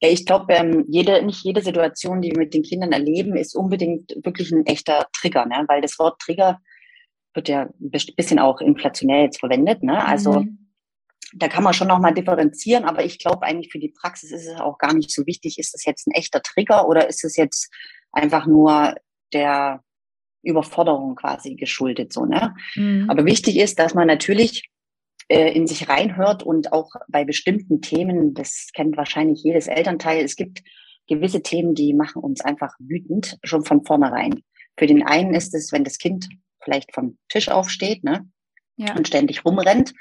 Ja, 0.00 0.10
ich 0.10 0.26
glaube, 0.26 0.52
ähm, 0.52 0.84
jede, 0.88 1.24
nicht 1.24 1.44
jede 1.44 1.62
Situation, 1.62 2.20
die 2.20 2.32
wir 2.32 2.38
mit 2.38 2.52
den 2.52 2.64
Kindern 2.64 2.92
erleben, 2.92 3.36
ist 3.36 3.54
unbedingt 3.54 4.14
wirklich 4.24 4.50
ein 4.50 4.66
echter 4.66 5.06
Trigger, 5.12 5.46
ne? 5.46 5.64
weil 5.68 5.80
das 5.80 5.98
Wort 5.98 6.20
Trigger 6.20 6.60
wird 7.32 7.48
ja 7.48 7.62
ein 7.62 7.90
bisschen 8.16 8.40
auch 8.40 8.60
inflationell 8.60 9.24
jetzt 9.24 9.38
verwendet. 9.38 9.84
Ne? 9.84 10.04
Also 10.04 10.40
mhm. 10.40 10.72
da 11.32 11.46
kann 11.46 11.62
man 11.62 11.72
schon 11.72 11.88
nochmal 11.88 12.12
differenzieren, 12.12 12.84
aber 12.84 13.04
ich 13.04 13.20
glaube 13.20 13.46
eigentlich 13.46 13.70
für 13.70 13.78
die 13.78 13.94
Praxis 13.96 14.32
ist 14.32 14.48
es 14.48 14.60
auch 14.60 14.76
gar 14.76 14.92
nicht 14.92 15.12
so 15.12 15.24
wichtig, 15.24 15.58
ist 15.58 15.72
das 15.72 15.84
jetzt 15.84 16.08
ein 16.08 16.14
echter 16.14 16.42
Trigger 16.42 16.88
oder 16.88 17.08
ist 17.08 17.24
es 17.24 17.36
jetzt 17.36 17.70
einfach 18.12 18.46
nur 18.46 18.96
der 19.32 19.82
Überforderung 20.42 21.14
quasi 21.16 21.54
geschuldet. 21.54 22.12
So, 22.12 22.24
ne? 22.24 22.54
Mhm. 22.74 23.06
Aber 23.08 23.24
wichtig 23.24 23.58
ist, 23.58 23.78
dass 23.78 23.94
man 23.94 24.06
natürlich 24.06 24.70
äh, 25.28 25.52
in 25.52 25.66
sich 25.66 25.88
reinhört 25.88 26.42
und 26.42 26.72
auch 26.72 26.90
bei 27.08 27.24
bestimmten 27.24 27.80
Themen, 27.80 28.34
das 28.34 28.70
kennt 28.74 28.96
wahrscheinlich 28.96 29.42
jedes 29.42 29.66
Elternteil, 29.66 30.24
es 30.24 30.36
gibt 30.36 30.62
gewisse 31.06 31.42
Themen, 31.42 31.74
die 31.74 31.94
machen 31.94 32.22
uns 32.22 32.40
einfach 32.40 32.74
wütend, 32.78 33.38
schon 33.42 33.64
von 33.64 33.84
vornherein. 33.84 34.42
Für 34.76 34.86
den 34.86 35.04
einen 35.04 35.34
ist 35.34 35.54
es, 35.54 35.72
wenn 35.72 35.84
das 35.84 35.98
Kind 35.98 36.28
vielleicht 36.62 36.94
vom 36.94 37.18
Tisch 37.28 37.48
aufsteht 37.48 38.04
ne, 38.04 38.28
ja. 38.76 38.94
und 38.96 39.08
ständig 39.08 39.44
rumrennt, 39.44 39.92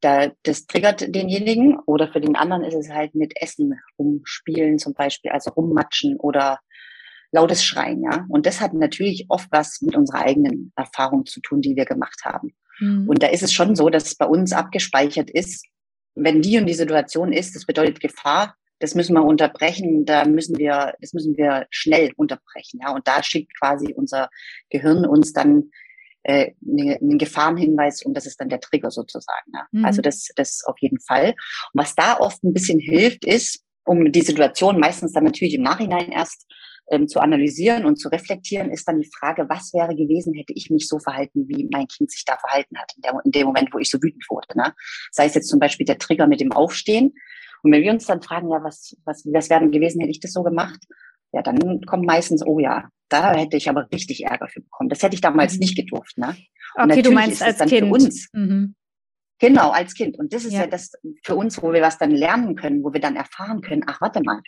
da, 0.00 0.32
das 0.42 0.66
triggert 0.66 1.14
denjenigen. 1.14 1.78
Oder 1.86 2.12
für 2.12 2.20
den 2.20 2.36
anderen 2.36 2.64
ist 2.64 2.74
es 2.74 2.90
halt 2.90 3.14
mit 3.14 3.32
Essen 3.36 3.80
rumspielen 3.98 4.78
zum 4.78 4.94
Beispiel, 4.94 5.30
also 5.30 5.50
rummatschen 5.50 6.16
oder 6.16 6.58
lautes 7.32 7.64
Schreien. 7.64 8.02
Ja? 8.02 8.26
Und 8.28 8.46
das 8.46 8.60
hat 8.60 8.74
natürlich 8.74 9.26
oft 9.28 9.48
was 9.50 9.80
mit 9.80 9.96
unserer 9.96 10.20
eigenen 10.20 10.72
Erfahrung 10.76 11.26
zu 11.26 11.40
tun, 11.40 11.60
die 11.60 11.74
wir 11.74 11.86
gemacht 11.86 12.20
haben. 12.24 12.54
Mhm. 12.78 13.08
Und 13.08 13.22
da 13.22 13.28
ist 13.28 13.42
es 13.42 13.52
schon 13.52 13.74
so, 13.74 13.88
dass 13.88 14.14
bei 14.14 14.26
uns 14.26 14.52
abgespeichert 14.52 15.30
ist, 15.30 15.66
wenn 16.14 16.42
die 16.42 16.58
und 16.58 16.66
die 16.66 16.74
Situation 16.74 17.32
ist, 17.32 17.56
das 17.56 17.64
bedeutet 17.64 18.00
Gefahr, 18.00 18.54
das 18.78 18.94
müssen 18.94 19.14
wir 19.14 19.24
unterbrechen, 19.24 20.04
da 20.04 20.24
müssen 20.24 20.58
wir, 20.58 20.94
das 21.00 21.12
müssen 21.12 21.36
wir 21.36 21.66
schnell 21.70 22.12
unterbrechen. 22.16 22.80
Ja, 22.82 22.92
und 22.92 23.06
da 23.06 23.22
schickt 23.22 23.58
quasi 23.58 23.94
unser 23.94 24.28
Gehirn 24.70 25.06
uns 25.06 25.32
dann 25.32 25.70
äh, 26.24 26.52
ne, 26.60 26.98
einen 27.00 27.18
Gefahrenhinweis 27.18 28.02
und 28.02 28.14
das 28.14 28.26
ist 28.26 28.40
dann 28.40 28.48
der 28.48 28.60
Trigger 28.60 28.90
sozusagen. 28.90 29.52
Ja. 29.54 29.66
Mhm. 29.70 29.84
Also 29.84 30.02
das, 30.02 30.28
das 30.36 30.62
auf 30.66 30.76
jeden 30.80 31.00
Fall. 31.00 31.28
Und 31.72 31.80
was 31.80 31.94
da 31.94 32.18
oft 32.18 32.42
ein 32.44 32.52
bisschen 32.52 32.80
hilft, 32.80 33.24
ist, 33.24 33.64
um 33.84 34.12
die 34.12 34.22
Situation 34.22 34.78
meistens 34.78 35.12
dann 35.12 35.24
natürlich 35.24 35.54
im 35.54 35.62
Nachhinein 35.62 36.12
erst 36.12 36.46
ähm, 36.92 37.08
zu 37.08 37.20
analysieren 37.20 37.86
und 37.86 37.96
zu 37.96 38.08
reflektieren, 38.08 38.70
ist 38.70 38.86
dann 38.86 39.00
die 39.00 39.10
Frage, 39.18 39.48
was 39.48 39.72
wäre 39.72 39.96
gewesen, 39.96 40.34
hätte 40.34 40.52
ich 40.52 40.70
mich 40.70 40.86
so 40.86 40.98
verhalten, 40.98 41.48
wie 41.48 41.68
mein 41.72 41.88
Kind 41.88 42.10
sich 42.10 42.24
da 42.24 42.36
verhalten 42.36 42.78
hat, 42.78 42.92
in, 42.94 43.02
der, 43.02 43.18
in 43.24 43.32
dem 43.32 43.46
Moment, 43.46 43.72
wo 43.72 43.78
ich 43.78 43.90
so 43.90 44.00
wütend 44.02 44.24
wurde. 44.28 44.46
Ne? 44.54 44.74
Sei 45.10 45.24
es 45.24 45.34
jetzt 45.34 45.48
zum 45.48 45.58
Beispiel 45.58 45.86
der 45.86 45.98
Trigger 45.98 46.26
mit 46.26 46.40
dem 46.40 46.52
Aufstehen. 46.52 47.14
Und 47.62 47.72
wenn 47.72 47.82
wir 47.82 47.92
uns 47.92 48.06
dann 48.06 48.22
fragen, 48.22 48.50
ja, 48.50 48.62
was, 48.62 48.94
was, 49.04 49.24
was 49.32 49.48
wäre 49.48 49.68
gewesen, 49.70 50.00
hätte 50.00 50.10
ich 50.10 50.20
das 50.20 50.32
so 50.32 50.42
gemacht? 50.42 50.84
Ja, 51.32 51.40
dann 51.40 51.80
kommt 51.86 52.04
meistens, 52.04 52.44
oh 52.46 52.58
ja, 52.58 52.90
da 53.08 53.34
hätte 53.34 53.56
ich 53.56 53.70
aber 53.70 53.88
richtig 53.90 54.24
Ärger 54.24 54.48
für 54.48 54.60
bekommen. 54.60 54.90
Das 54.90 55.02
hätte 55.02 55.14
ich 55.14 55.22
damals 55.22 55.54
mhm. 55.54 55.60
nicht 55.60 55.76
gedurft. 55.76 56.18
Ne? 56.18 56.36
okay, 56.76 57.00
du 57.00 57.10
meinst 57.10 57.42
als 57.42 57.58
Kind. 57.58 57.70
Für 57.70 57.86
uns, 57.86 58.28
mhm. 58.32 58.74
Genau, 59.42 59.70
als 59.70 59.94
Kind. 59.94 60.16
Und 60.20 60.32
das 60.32 60.44
ist 60.44 60.52
ja. 60.52 60.60
ja. 60.60 60.66
das 60.68 60.92
für 61.24 61.34
uns, 61.34 61.60
wo 61.60 61.72
wir 61.72 61.82
was 61.82 61.98
dann 61.98 62.12
lernen 62.12 62.54
können, 62.54 62.84
wo 62.84 62.92
wir 62.92 63.00
dann 63.00 63.16
erfahren 63.16 63.60
können, 63.60 63.82
ach, 63.88 64.00
warte 64.00 64.22
mal. 64.22 64.40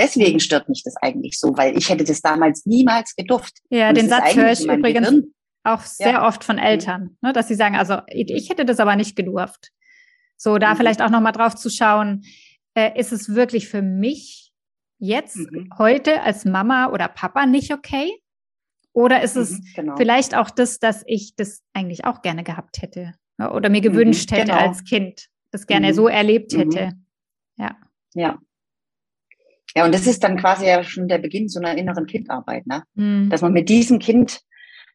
Deswegen 0.00 0.40
stört 0.40 0.68
mich 0.68 0.82
das 0.84 0.96
eigentlich 1.00 1.38
so, 1.38 1.56
weil 1.56 1.78
ich 1.78 1.88
hätte 1.88 2.02
das 2.02 2.22
damals 2.22 2.66
niemals 2.66 3.14
gedurft. 3.14 3.58
Ja, 3.70 3.88
Und 3.88 3.96
den 3.96 4.08
Satz 4.08 4.34
höre 4.34 4.50
ich 4.50 4.64
übrigens 4.64 5.08
Gehirn. 5.08 5.34
auch 5.62 5.80
sehr 5.82 6.10
ja. 6.10 6.26
oft 6.26 6.42
von 6.42 6.58
Eltern, 6.58 7.16
ne, 7.22 7.32
dass 7.32 7.46
sie 7.46 7.54
sagen, 7.54 7.76
also 7.76 8.00
ich 8.08 8.50
hätte 8.50 8.64
das 8.64 8.80
aber 8.80 8.96
nicht 8.96 9.14
gedurft. 9.14 9.70
So, 10.36 10.58
da 10.58 10.74
mhm. 10.74 10.78
vielleicht 10.78 11.02
auch 11.02 11.10
nochmal 11.10 11.30
drauf 11.30 11.54
zu 11.54 11.70
schauen, 11.70 12.24
äh, 12.74 12.98
ist 12.98 13.12
es 13.12 13.32
wirklich 13.36 13.68
für 13.68 13.80
mich 13.80 14.50
jetzt, 14.98 15.36
mhm. 15.36 15.70
heute 15.78 16.22
als 16.22 16.44
Mama 16.44 16.90
oder 16.90 17.06
Papa 17.06 17.46
nicht 17.46 17.72
okay? 17.72 18.10
Oder 18.92 19.22
ist 19.22 19.36
es 19.36 19.52
mhm, 19.52 19.64
genau. 19.76 19.96
vielleicht 19.96 20.34
auch 20.34 20.50
das, 20.50 20.80
dass 20.80 21.04
ich 21.06 21.36
das 21.36 21.62
eigentlich 21.74 22.04
auch 22.04 22.22
gerne 22.22 22.42
gehabt 22.42 22.82
hätte? 22.82 23.14
Oder 23.38 23.68
mir 23.68 23.80
gewünscht 23.80 24.30
mhm, 24.30 24.36
hätte 24.36 24.52
genau. 24.52 24.68
als 24.68 24.84
Kind, 24.84 25.28
das 25.50 25.66
gerne 25.66 25.88
mhm. 25.88 25.94
so 25.94 26.08
erlebt 26.08 26.52
mhm. 26.52 26.58
hätte. 26.58 26.92
Ja. 27.56 27.76
Ja. 28.14 28.38
Ja, 29.74 29.84
und 29.84 29.92
das 29.92 30.06
ist 30.06 30.24
dann 30.24 30.38
quasi 30.38 30.66
ja 30.66 30.82
schon 30.82 31.06
der 31.06 31.18
Beginn 31.18 31.48
so 31.48 31.60
einer 31.60 31.76
inneren 31.76 32.06
Kindarbeit, 32.06 32.66
ne? 32.66 32.84
Mhm. 32.94 33.28
Dass 33.28 33.42
man 33.42 33.52
mit 33.52 33.68
diesem 33.68 33.98
Kind 33.98 34.40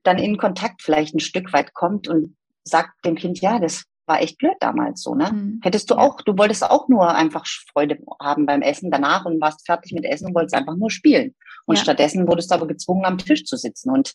dann 0.02 0.18
in 0.18 0.38
Kontakt 0.38 0.82
vielleicht 0.82 1.14
ein 1.14 1.20
Stück 1.20 1.54
weit 1.54 1.76
kommt 1.76 2.08
und 2.08 2.36
sagt 2.64 3.06
dem 3.06 3.16
Kind, 3.16 3.40
ja, 3.42 3.60
das 3.60 3.84
war 4.08 4.22
echt 4.22 4.40
blöd 4.40 4.56
damals 4.60 5.04
so, 5.04 5.14
ne? 5.14 5.32
Mhm. 5.32 5.60
Hättest 5.62 5.92
du 5.92 5.96
auch, 5.96 6.22
du 6.22 6.36
wolltest 6.36 6.64
auch 6.64 6.88
nur 6.90 7.14
einfach 7.14 7.46
Freude 7.72 8.00
haben 8.20 8.48
beim 8.48 8.64
Essen 8.64 8.90
danach 8.90 9.26
und 9.26 9.40
warst 9.40 9.68
fertig 9.68 9.94
mit 9.94 10.04
Essen 10.04 10.28
und 10.28 10.36
wolltest 10.36 10.56
einfach 10.56 10.76
nur 10.76 10.90
spielen. 10.90 11.36
Und 11.66 11.78
ja. 11.78 11.84
stattdessen 11.84 12.28
wurdest 12.28 12.50
du 12.50 12.56
aber 12.56 12.68
gezwungen, 12.68 13.06
am 13.06 13.20
Tisch 13.20 13.46
zu 13.46 13.58
sitzen. 13.58 13.92
Und 13.92 14.14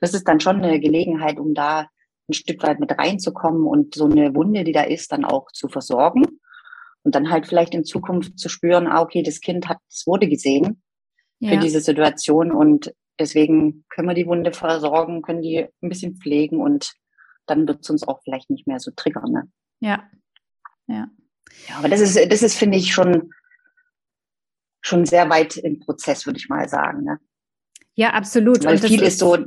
das 0.00 0.14
ist 0.14 0.26
dann 0.26 0.40
schon 0.40 0.62
eine 0.62 0.80
Gelegenheit, 0.80 1.38
um 1.38 1.52
da 1.52 1.88
ein 2.28 2.32
Stück 2.32 2.62
weit 2.62 2.80
mit 2.80 2.92
reinzukommen 2.98 3.66
und 3.66 3.94
so 3.94 4.06
eine 4.06 4.34
Wunde, 4.34 4.64
die 4.64 4.72
da 4.72 4.82
ist, 4.82 5.12
dann 5.12 5.24
auch 5.24 5.50
zu 5.52 5.68
versorgen. 5.68 6.24
Und 7.02 7.14
dann 7.14 7.30
halt 7.30 7.46
vielleicht 7.46 7.74
in 7.74 7.84
Zukunft 7.84 8.38
zu 8.38 8.48
spüren, 8.48 8.88
ah, 8.88 9.00
okay, 9.00 9.22
das 9.22 9.40
Kind 9.40 9.68
hat, 9.68 9.78
es 9.88 10.06
wurde 10.06 10.28
gesehen 10.28 10.82
ja. 11.38 11.50
für 11.50 11.58
diese 11.58 11.80
Situation 11.80 12.50
und 12.50 12.92
deswegen 13.18 13.84
können 13.90 14.08
wir 14.08 14.14
die 14.14 14.26
Wunde 14.26 14.52
versorgen, 14.52 15.22
können 15.22 15.42
die 15.42 15.68
ein 15.82 15.88
bisschen 15.88 16.16
pflegen 16.16 16.60
und 16.60 16.94
dann 17.46 17.68
wird 17.68 17.82
es 17.82 17.90
uns 17.90 18.06
auch 18.06 18.20
vielleicht 18.24 18.50
nicht 18.50 18.66
mehr 18.66 18.80
so 18.80 18.90
triggern. 18.90 19.30
Ne? 19.30 19.48
Ja. 19.80 20.10
Ja. 20.88 21.08
Ja, 21.68 21.76
aber 21.76 21.88
das 21.88 22.00
ist, 22.00 22.16
das 22.30 22.42
ist, 22.42 22.56
finde 22.56 22.76
ich, 22.76 22.92
schon, 22.92 23.30
schon 24.80 25.06
sehr 25.06 25.30
weit 25.30 25.56
im 25.56 25.78
Prozess, 25.78 26.26
würde 26.26 26.38
ich 26.38 26.48
mal 26.48 26.68
sagen. 26.68 27.04
Ne? 27.04 27.20
Ja, 27.94 28.10
absolut. 28.10 28.64
Weil 28.64 28.78
viel 28.78 29.00
ist, 29.00 29.08
ist 29.08 29.18
so, 29.20 29.38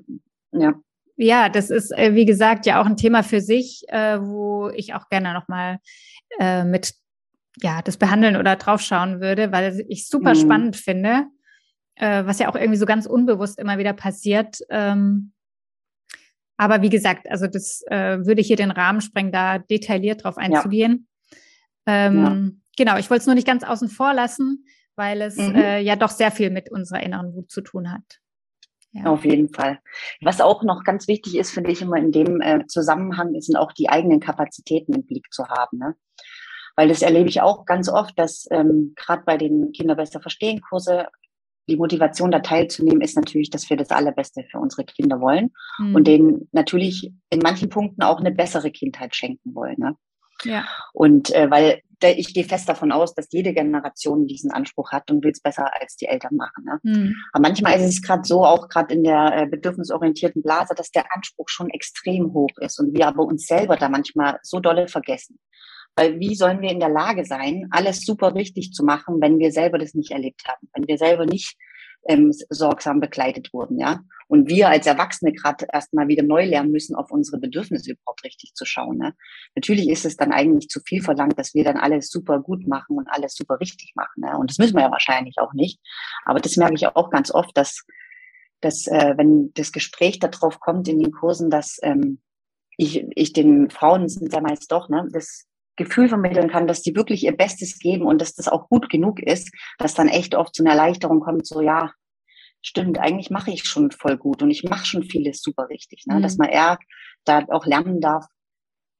ja. 0.51 0.79
Ja, 1.21 1.49
das 1.49 1.69
ist, 1.69 1.91
äh, 1.91 2.15
wie 2.15 2.23
gesagt, 2.23 2.65
ja 2.65 2.81
auch 2.81 2.85
ein 2.85 2.95
Thema 2.95 3.23
für 3.23 3.41
sich, 3.41 3.83
äh, 3.89 4.21
wo 4.21 4.69
ich 4.69 4.93
auch 4.93 5.09
gerne 5.09 5.33
nochmal 5.33 5.79
äh, 6.39 6.63
mit 6.63 6.93
ja, 7.57 7.81
das 7.81 7.97
behandeln 7.97 8.37
oder 8.37 8.55
draufschauen 8.55 9.19
würde, 9.19 9.51
weil 9.51 9.85
ich 9.89 10.07
super 10.07 10.33
mhm. 10.33 10.39
spannend 10.39 10.75
finde, 10.77 11.25
was 11.97 12.39
ja 12.39 12.47
auch 12.47 12.55
irgendwie 12.55 12.77
so 12.77 12.85
ganz 12.85 13.05
unbewusst 13.05 13.59
immer 13.59 13.77
wieder 13.77 13.91
passiert. 13.91 14.59
Ähm, 14.69 15.33
aber 16.55 16.81
wie 16.81 16.89
gesagt, 16.89 17.29
also 17.29 17.47
das 17.47 17.83
würde 17.89 18.41
hier 18.41 18.55
den 18.55 18.71
Rahmen 18.71 19.01
sprengen, 19.01 19.33
da 19.33 19.57
detailliert 19.57 20.23
drauf 20.23 20.37
einzugehen. 20.37 21.09
Ja. 21.85 22.07
Ähm, 22.07 22.23
ja. 22.23 22.85
Genau, 22.85 22.97
ich 22.97 23.09
wollte 23.09 23.21
es 23.21 23.25
nur 23.25 23.35
nicht 23.35 23.47
ganz 23.47 23.65
außen 23.65 23.89
vor 23.89 24.13
lassen, 24.13 24.65
weil 24.95 25.21
es 25.21 25.35
mhm. 25.35 25.55
äh, 25.55 25.81
ja 25.81 25.97
doch 25.97 26.11
sehr 26.11 26.31
viel 26.31 26.51
mit 26.51 26.71
unserer 26.71 27.03
inneren 27.03 27.33
Wut 27.33 27.51
zu 27.51 27.59
tun 27.59 27.91
hat. 27.91 28.21
Ja. 28.91 29.05
Auf 29.05 29.23
jeden 29.23 29.49
Fall. 29.49 29.79
Was 30.21 30.41
auch 30.41 30.63
noch 30.63 30.83
ganz 30.83 31.07
wichtig 31.07 31.37
ist, 31.37 31.51
finde 31.51 31.71
ich 31.71 31.81
immer 31.81 31.97
in 31.97 32.11
dem 32.11 32.41
äh, 32.41 32.65
Zusammenhang, 32.65 33.39
sind 33.39 33.55
auch 33.55 33.71
die 33.71 33.89
eigenen 33.89 34.19
Kapazitäten 34.19 34.93
im 34.93 35.05
Blick 35.05 35.31
zu 35.31 35.47
haben. 35.47 35.77
Ne? 35.77 35.95
Weil 36.75 36.87
das 36.87 37.03
erlebe 37.03 37.29
ich 37.29 37.41
auch 37.41 37.65
ganz 37.65 37.87
oft, 37.87 38.17
dass 38.17 38.47
ähm, 38.49 38.93
gerade 38.95 39.23
bei 39.25 39.37
den 39.37 39.71
Kinder 39.73 39.95
besser 39.95 40.21
verstehen 40.21 40.61
Kurse 40.61 41.07
die 41.69 41.77
Motivation 41.77 42.31
da 42.31 42.39
teilzunehmen 42.39 43.01
ist 43.01 43.15
natürlich, 43.15 43.51
dass 43.51 43.69
wir 43.69 43.77
das 43.77 43.91
Allerbeste 43.91 44.43
für 44.49 44.57
unsere 44.57 44.85
Kinder 44.85 45.21
wollen 45.21 45.51
mhm. 45.77 45.95
und 45.95 46.07
denen 46.07 46.49
natürlich 46.51 47.13
in 47.29 47.39
manchen 47.39 47.69
Punkten 47.69 48.01
auch 48.01 48.19
eine 48.19 48.31
bessere 48.31 48.71
Kindheit 48.71 49.15
schenken 49.15 49.53
wollen. 49.53 49.75
Ne? 49.77 49.95
Ja. 50.43 50.67
Und 50.93 51.33
äh, 51.35 51.51
weil 51.51 51.81
ich 52.01 52.33
gehe 52.33 52.43
fest 52.43 52.69
davon 52.69 52.91
aus, 52.91 53.13
dass 53.13 53.27
jede 53.31 53.53
Generation 53.53 54.25
diesen 54.25 54.51
Anspruch 54.51 54.91
hat 54.91 55.11
und 55.11 55.23
will 55.23 55.31
es 55.31 55.41
besser 55.41 55.69
als 55.79 55.95
die 55.95 56.05
Eltern 56.05 56.35
machen. 56.35 56.63
Ne? 56.65 56.79
Mhm. 56.83 57.15
Aber 57.33 57.41
manchmal 57.41 57.79
ist 57.79 57.85
es 57.85 58.01
gerade 58.01 58.23
so, 58.23 58.45
auch 58.45 58.69
gerade 58.69 58.93
in 58.93 59.03
der 59.03 59.35
äh, 59.35 59.47
bedürfnisorientierten 59.47 60.41
Blase, 60.41 60.73
dass 60.75 60.91
der 60.91 61.05
Anspruch 61.13 61.49
schon 61.49 61.69
extrem 61.69 62.33
hoch 62.33 62.57
ist 62.61 62.79
und 62.79 62.93
wir 62.93 63.07
aber 63.07 63.23
uns 63.23 63.45
selber 63.45 63.75
da 63.75 63.89
manchmal 63.89 64.39
so 64.43 64.59
dolle 64.59 64.87
vergessen. 64.87 65.39
Weil 65.95 66.19
wie 66.19 66.35
sollen 66.35 66.61
wir 66.61 66.71
in 66.71 66.79
der 66.79 66.89
Lage 66.89 67.25
sein, 67.25 67.67
alles 67.71 68.01
super 68.01 68.33
richtig 68.33 68.71
zu 68.71 68.85
machen, 68.85 69.19
wenn 69.19 69.39
wir 69.39 69.51
selber 69.51 69.77
das 69.77 69.93
nicht 69.93 70.11
erlebt 70.11 70.43
haben, 70.47 70.69
wenn 70.73 70.87
wir 70.87 70.97
selber 70.97 71.25
nicht 71.25 71.57
ähm, 72.07 72.31
sorgsam 72.49 72.99
begleitet 72.99 73.53
wurden, 73.53 73.79
ja. 73.79 74.01
Und 74.27 74.47
wir 74.47 74.69
als 74.69 74.85
Erwachsene 74.85 75.33
gerade 75.33 75.65
erstmal 75.73 76.07
wieder 76.07 76.21
neu 76.21 76.45
lernen 76.45 76.71
müssen, 76.71 76.95
auf 76.95 77.09
unsere 77.09 77.39
Bedürfnisse 77.39 77.93
überhaupt 77.93 78.23
richtig 78.23 78.53
zu 78.53 78.63
schauen. 78.63 78.97
Ne? 78.97 79.15
Natürlich 79.55 79.89
ist 79.89 80.05
es 80.05 80.17
dann 80.17 80.31
eigentlich 80.31 80.69
zu 80.69 80.81
viel 80.81 81.01
verlangt, 81.01 81.39
dass 81.39 81.55
wir 81.55 81.63
dann 81.63 81.77
alles 81.77 82.09
super 82.09 82.39
gut 82.39 82.67
machen 82.67 82.97
und 82.97 83.07
alles 83.09 83.33
super 83.33 83.59
richtig 83.59 83.93
machen. 83.95 84.21
Ne? 84.21 84.37
Und 84.37 84.51
das 84.51 84.59
müssen 84.59 84.75
wir 84.75 84.83
ja 84.83 84.91
wahrscheinlich 84.91 85.37
auch 85.39 85.53
nicht. 85.53 85.79
Aber 86.25 86.39
das 86.39 86.57
merke 86.57 86.75
ich 86.75 86.85
auch 86.85 87.09
ganz 87.09 87.31
oft, 87.31 87.57
dass, 87.57 87.83
dass 88.61 88.85
äh, 88.85 89.15
wenn 89.17 89.51
das 89.55 89.71
Gespräch 89.71 90.19
darauf 90.19 90.59
kommt 90.59 90.87
in 90.87 90.99
den 90.99 91.11
Kursen, 91.11 91.49
dass 91.49 91.79
ähm, 91.81 92.19
ich, 92.77 93.07
ich 93.15 93.33
den 93.33 93.71
Frauen 93.71 94.09
sind 94.09 94.31
ja 94.31 94.41
meist 94.41 94.71
doch, 94.71 94.89
ne, 94.89 95.07
das 95.11 95.48
Gefühl 95.79 96.09
vermitteln 96.09 96.49
kann, 96.49 96.67
dass 96.67 96.83
die 96.83 96.95
wirklich 96.95 97.23
ihr 97.23 97.35
Bestes 97.35 97.79
geben 97.79 98.05
und 98.05 98.21
dass 98.21 98.35
das 98.35 98.47
auch 98.47 98.69
gut 98.69 98.89
genug 98.89 99.19
ist, 99.19 99.51
dass 99.79 99.95
dann 99.95 100.07
echt 100.07 100.35
oft 100.35 100.55
so 100.55 100.63
eine 100.63 100.71
Erleichterung 100.71 101.21
kommt, 101.21 101.47
so 101.47 101.61
ja, 101.61 101.91
stimmt, 102.61 102.99
eigentlich 102.99 103.31
mache 103.31 103.51
ich 103.51 103.63
schon 103.63 103.89
voll 103.89 104.17
gut 104.17 104.43
und 104.43 104.51
ich 104.51 104.63
mache 104.63 104.85
schon 104.85 105.03
vieles 105.03 105.41
super 105.41 105.69
richtig. 105.69 106.05
Ne? 106.05 106.15
Mhm. 106.15 106.21
Dass 106.21 106.37
man 106.37 106.49
eher 106.49 106.77
da 107.25 107.45
auch 107.49 107.65
lernen 107.65 108.01
darf, 108.01 108.25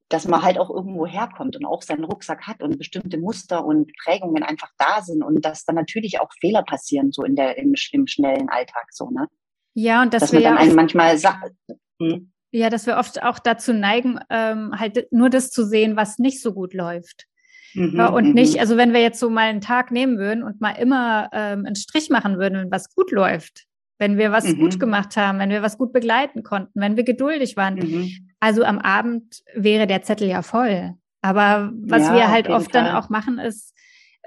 dass 0.10 0.28
man 0.28 0.42
halt 0.42 0.58
auch 0.58 0.70
irgendwo 0.70 1.06
herkommt 1.06 1.56
und 1.56 1.66
auch 1.66 1.84
seinen 1.84 2.06
Rucksack 2.06 2.48
hat 2.48 2.64
und 2.64 2.80
bestimmte 2.80 3.20
Muster 3.20 3.64
und 3.64 3.92
Prägungen 4.04 4.42
einfach 4.42 4.72
da 4.78 5.02
sind 5.02 5.22
und 5.22 5.46
dass 5.46 5.66
dann 5.66 5.76
natürlich 5.76 6.20
auch 6.20 6.30
Fehler 6.40 6.64
passieren, 6.64 7.12
so 7.12 7.24
in 7.24 7.36
der, 7.36 7.58
im, 7.58 7.76
im 7.92 8.08
schnellen 8.08 8.50
Alltag, 8.50 8.88
so, 8.92 9.10
ne? 9.12 9.28
Ja, 9.76 10.02
und 10.02 10.14
dass, 10.14 10.22
dass 10.22 10.32
wir 10.32 10.40
man 10.40 10.44
dann 10.44 10.56
ja 10.56 10.62
einen 10.62 10.76
manchmal 10.76 11.18
sagt, 11.18 11.54
hm, 12.02 12.32
ja, 12.52 12.70
dass 12.70 12.86
wir 12.88 12.98
oft 12.98 13.22
auch 13.24 13.40
dazu 13.40 13.74
neigen, 13.74 14.20
ähm, 14.30 14.72
halt 14.78 15.12
nur 15.12 15.30
das 15.30 15.52
zu 15.52 15.66
sehen, 15.66 15.96
was 15.96 16.18
nicht 16.20 16.42
so 16.42 16.54
gut 16.54 16.74
läuft. 16.74 17.26
mhm, 17.74 17.98
Ja, 17.98 18.08
und 18.08 18.26
mhm, 18.26 18.34
nicht, 18.34 18.60
also 18.60 18.78
wenn 18.78 18.94
wir 18.94 19.02
jetzt 19.02 19.20
so 19.20 19.30
mal 19.30 19.50
einen 19.50 19.62
Tag 19.62 19.92
nehmen 19.92 20.18
würden 20.18 20.44
und 20.44 20.62
mal 20.62 20.72
immer 20.72 21.30
ähm, 21.34 21.66
einen 21.66 21.76
Strich 21.76 22.10
machen 22.10 22.38
würden, 22.40 22.58
wenn 22.60 22.72
was 22.72 22.94
gut 22.96 23.12
läuft, 23.12 23.66
wenn 24.00 24.18
wir 24.18 24.32
was 24.32 24.46
Mhm. 24.46 24.60
gut 24.60 24.80
gemacht 24.80 25.16
haben, 25.18 25.40
wenn 25.40 25.50
wir 25.50 25.62
was 25.62 25.78
gut 25.78 25.94
begleiten 25.94 26.44
konnten, 26.44 26.80
wenn 26.82 26.96
wir 26.98 27.04
geduldig 27.04 27.58
waren. 27.58 27.80
mhm, 27.80 28.30
Also 28.40 28.64
am 28.64 28.80
Abend 28.80 29.44
wäre 29.54 29.88
der 29.88 30.02
Zettel 30.04 30.28
ja 30.28 30.42
voll. 30.42 30.94
Aber 31.22 31.72
was 31.84 32.04
Ja, 32.04 32.14
wir 32.16 32.30
halt 32.32 32.48
oft 32.50 32.74
dann 32.74 32.86
Fall. 32.86 32.96
auch 32.96 33.10
machen, 33.10 33.40
ist 33.40 33.74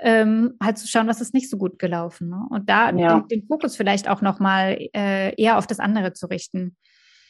ähm, 0.01 0.55
halt 0.63 0.79
zu 0.79 0.87
schauen, 0.89 1.07
was 1.09 1.21
ist 1.21 1.33
nicht 1.35 1.49
so 1.49 1.57
gut 1.57 1.79
gelaufen. 1.79 2.29
Ne? 2.29 2.43
Und 2.51 2.69
da 2.69 2.93
Ja. 2.93 3.21
den, 3.21 3.29
den 3.29 3.47
Fokus 3.47 3.77
vielleicht 3.77 4.09
auch 4.09 4.21
nochmal 4.21 4.79
äh, 4.95 5.35
eher 5.41 5.59
auf 5.59 5.67
das 5.67 5.81
andere 5.81 6.13
zu 6.13 6.27
richten. 6.27 6.77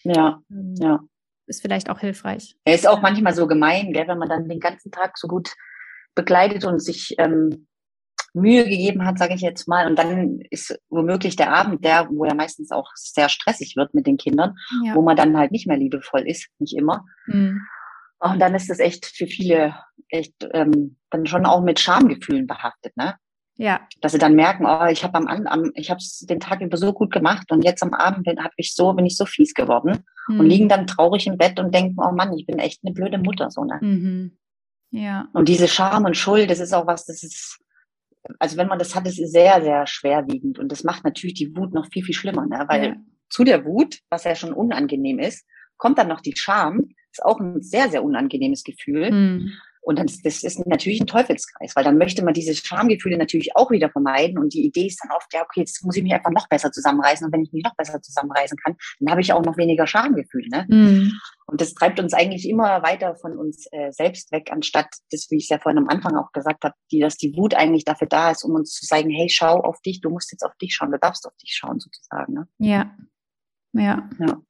Ja, 0.05 0.41
Ähm, 0.51 0.75
ja. 0.79 1.01
Ist 1.47 1.61
vielleicht 1.63 1.91
auch 1.91 1.99
hilfreich. 1.99 2.57
Er 2.65 2.75
ist 2.75 2.87
auch 2.87 3.03
manchmal 3.03 3.35
so 3.35 3.47
gemein, 3.47 3.93
gell, 3.93 4.07
wenn 4.09 4.19
man 4.19 4.29
dann 4.29 4.49
den 4.49 4.61
ganzen 4.61 4.91
Tag 4.93 5.19
so 5.19 5.27
gut 5.27 5.53
begleitet 6.15 6.65
und 6.65 6.79
sich 6.81 7.17
ähm, 7.19 7.67
Mühe 8.33 8.65
gegeben 8.65 9.05
hat, 9.05 9.19
sage 9.19 9.35
ich 9.35 9.41
jetzt 9.41 9.67
mal. 9.67 9.87
Und 9.87 9.99
dann 9.99 10.41
ist 10.51 10.79
womöglich 10.89 11.37
der 11.37 11.53
Abend 11.53 11.85
der, 11.85 12.09
wo 12.11 12.25
ja 12.25 12.35
meistens 12.35 12.71
auch 12.71 12.91
sehr 12.95 13.29
stressig 13.29 13.75
wird 13.77 13.93
mit 13.93 14.07
den 14.07 14.17
Kindern, 14.17 14.55
Ja. 14.85 14.95
wo 14.95 15.03
man 15.03 15.17
dann 15.17 15.37
halt 15.37 15.51
nicht 15.53 15.67
mehr 15.67 15.77
liebevoll 15.77 16.23
ist, 16.27 16.49
nicht 16.59 16.77
immer. 16.77 17.05
Hm. 17.27 17.61
Und 18.21 18.39
dann 18.39 18.55
ist 18.55 18.71
das 18.71 18.79
echt 18.79 19.07
für 19.07 19.27
viele 19.27 19.75
echt 20.09 20.35
ähm, 20.53 20.97
dann 21.11 21.27
schon 21.27 21.45
auch 21.45 21.61
mit 21.63 21.81
Schamgefühlen 21.81 22.47
behaftet, 22.47 22.97
ne? 22.97 23.17
Ja, 23.57 23.81
Dass 24.01 24.13
sie 24.13 24.19
dann 24.19 24.35
merken, 24.35 24.65
oh, 24.67 24.87
ich 24.87 25.05
habe 25.05 25.15
am, 25.17 25.27
An- 25.27 25.47
am 25.47 25.71
ich 25.75 25.91
habe 25.91 26.01
den 26.23 26.41
Tag 26.41 26.61
über 26.63 26.77
so 26.77 26.93
gut 26.93 27.13
gemacht 27.13 27.53
und 27.53 27.63
jetzt 27.63 27.83
am 27.83 27.93
Abend 27.95 28.25
bin 28.25 28.43
hab 28.43 28.53
ich 28.57 28.75
so 28.75 28.93
bin 28.95 29.05
ich 29.07 29.17
so 29.17 29.27
fies 29.27 29.55
geworden 29.55 30.05
und 30.29 30.39
Hm. 30.39 30.47
liegen 30.47 30.69
dann 30.69 30.87
traurig 30.87 31.27
im 31.27 31.37
Bett 31.37 31.59
und 31.61 31.75
denken, 31.75 31.97
oh 31.99 32.13
Mann, 32.13 32.33
ich 32.37 32.47
bin 32.47 32.59
echt 32.59 32.81
eine 32.85 32.95
blöde 32.95 33.19
Mutter 33.19 33.51
so, 33.51 33.65
ne? 33.65 33.79
Mhm. 33.81 34.39
Ja, 34.91 35.29
Und 35.33 35.49
diese 35.49 35.69
Scham 35.69 36.05
und 36.05 36.17
Schuld, 36.17 36.51
das 36.51 36.61
ist 36.61 36.73
auch 36.75 36.87
was, 36.87 37.07
das 37.07 37.23
ist, 37.23 37.59
also 38.39 38.57
wenn 38.57 38.69
man 38.69 38.79
das 38.79 38.95
hat, 38.95 39.07
das 39.07 39.19
ist 39.19 39.33
sehr, 39.33 39.63
sehr 39.63 39.87
schwerwiegend. 39.87 40.59
Und 40.59 40.71
das 40.71 40.85
macht 40.85 41.03
natürlich 41.05 41.35
die 41.35 41.57
Wut 41.57 41.73
noch 41.73 41.87
viel, 41.91 42.05
viel 42.05 42.15
schlimmer, 42.15 42.47
ne? 42.47 42.65
Weil 42.69 42.85
ja. 42.85 42.97
zu 43.31 43.43
der 43.43 43.65
Wut, 43.65 44.01
was 44.11 44.25
ja 44.25 44.35
schon 44.35 44.53
unangenehm 44.53 45.19
ist, 45.19 45.45
kommt 45.77 45.99
dann 45.99 46.09
noch 46.09 46.21
die 46.21 46.37
Scham. 46.37 46.91
Ist 47.11 47.25
auch 47.25 47.41
ein 47.41 47.63
sehr, 47.63 47.89
sehr 47.89 48.05
unangenehmes 48.05 48.65
Gefühl. 48.65 49.09
Hm. 49.09 49.53
Und 49.83 49.99
dann, 49.99 50.07
das 50.07 50.43
ist 50.45 50.67
natürlich 50.67 51.01
ein 51.01 51.09
Teufelskreis, 51.09 51.75
weil 51.75 51.83
dann 51.83 51.99
möchte 51.99 52.25
man 52.25 52.35
diese 52.35 52.55
Schamgefühle 52.55 53.19
natürlich 53.19 53.57
auch 53.57 53.71
wieder 53.73 53.91
vermeiden. 53.91 54.39
Und 54.39 54.55
die 54.55 54.65
Idee 54.65 54.87
ist 54.87 55.01
dann 55.03 55.11
oft, 55.17 55.33
ja, 55.35 55.43
okay, 55.43 55.61
jetzt 55.61 55.85
muss 55.85 55.97
ich 55.97 56.05
mich 56.05 56.15
einfach 56.15 56.31
noch 56.31 56.49
besser 56.49 56.71
zusammenreißen. 56.71 57.27
Und 57.27 57.33
wenn 57.33 57.43
ich 57.43 57.53
mich 57.53 57.65
noch 57.65 57.75
besser 57.75 58.01
zusammenreißen 58.01 58.57
kann, 58.59 58.77
dann 59.01 59.11
habe 59.11 59.21
ich 59.21 59.33
auch 59.33 59.43
noch 59.43 59.57
weniger 59.57 59.89
Schamgefühl. 59.89 60.47
Ne? 60.49 60.67
Hm. 60.71 61.13
Und 61.47 61.61
das 61.61 61.75
treibt 61.75 61.99
uns 61.99 62.15
eigentlich 62.15 62.49
immer 62.49 62.83
weiter 62.85 63.17
von 63.17 63.37
uns 63.37 63.67
äh, 63.73 63.91
selbst 63.91 64.31
weg, 64.31 64.51
anstatt 64.53 64.87
das, 65.11 65.27
wie 65.31 65.37
ich 65.37 65.45
es 65.45 65.49
ja 65.49 65.59
vorhin 65.59 65.79
am 65.79 65.89
Anfang 65.89 66.17
auch 66.17 66.31
gesagt 66.31 66.63
habe, 66.63 66.75
die, 66.93 67.01
dass 67.01 67.17
die 67.17 67.37
Wut 67.37 67.55
eigentlich 67.55 67.85
dafür 67.85 68.07
da 68.07 68.31
ist, 68.31 68.45
um 68.45 68.55
uns 68.55 68.71
zu 68.71 68.87
sagen, 68.87 69.11
hey, 69.11 69.29
schau 69.29 69.61
auf 69.61 69.81
dich, 69.81 70.01
du 70.01 70.11
musst 70.11 70.31
jetzt 70.31 70.45
auf 70.45 70.57
dich 70.59 70.75
schauen, 70.75 70.93
du 70.93 70.99
darfst 70.99 71.27
auf 71.27 71.37
dich 71.37 71.55
schauen, 71.55 71.81
sozusagen. 71.81 72.35
Ne? 72.35 72.49
Ja. 72.59 72.97
Ja. 73.73 74.09
Ja. 74.21 74.41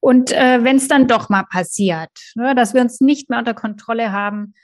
Und 0.00 0.32
äh, 0.32 0.62
wenn 0.64 0.76
es 0.76 0.88
dann 0.88 1.08
doch 1.08 1.28
mal 1.28 1.44
passiert, 1.44 2.10
ne, 2.34 2.54
dass 2.54 2.74
wir 2.74 2.80
uns 2.80 3.00
nicht 3.00 3.30
mehr 3.30 3.38
unter 3.38 3.54
Kontrolle 3.54 4.12
haben, 4.12 4.54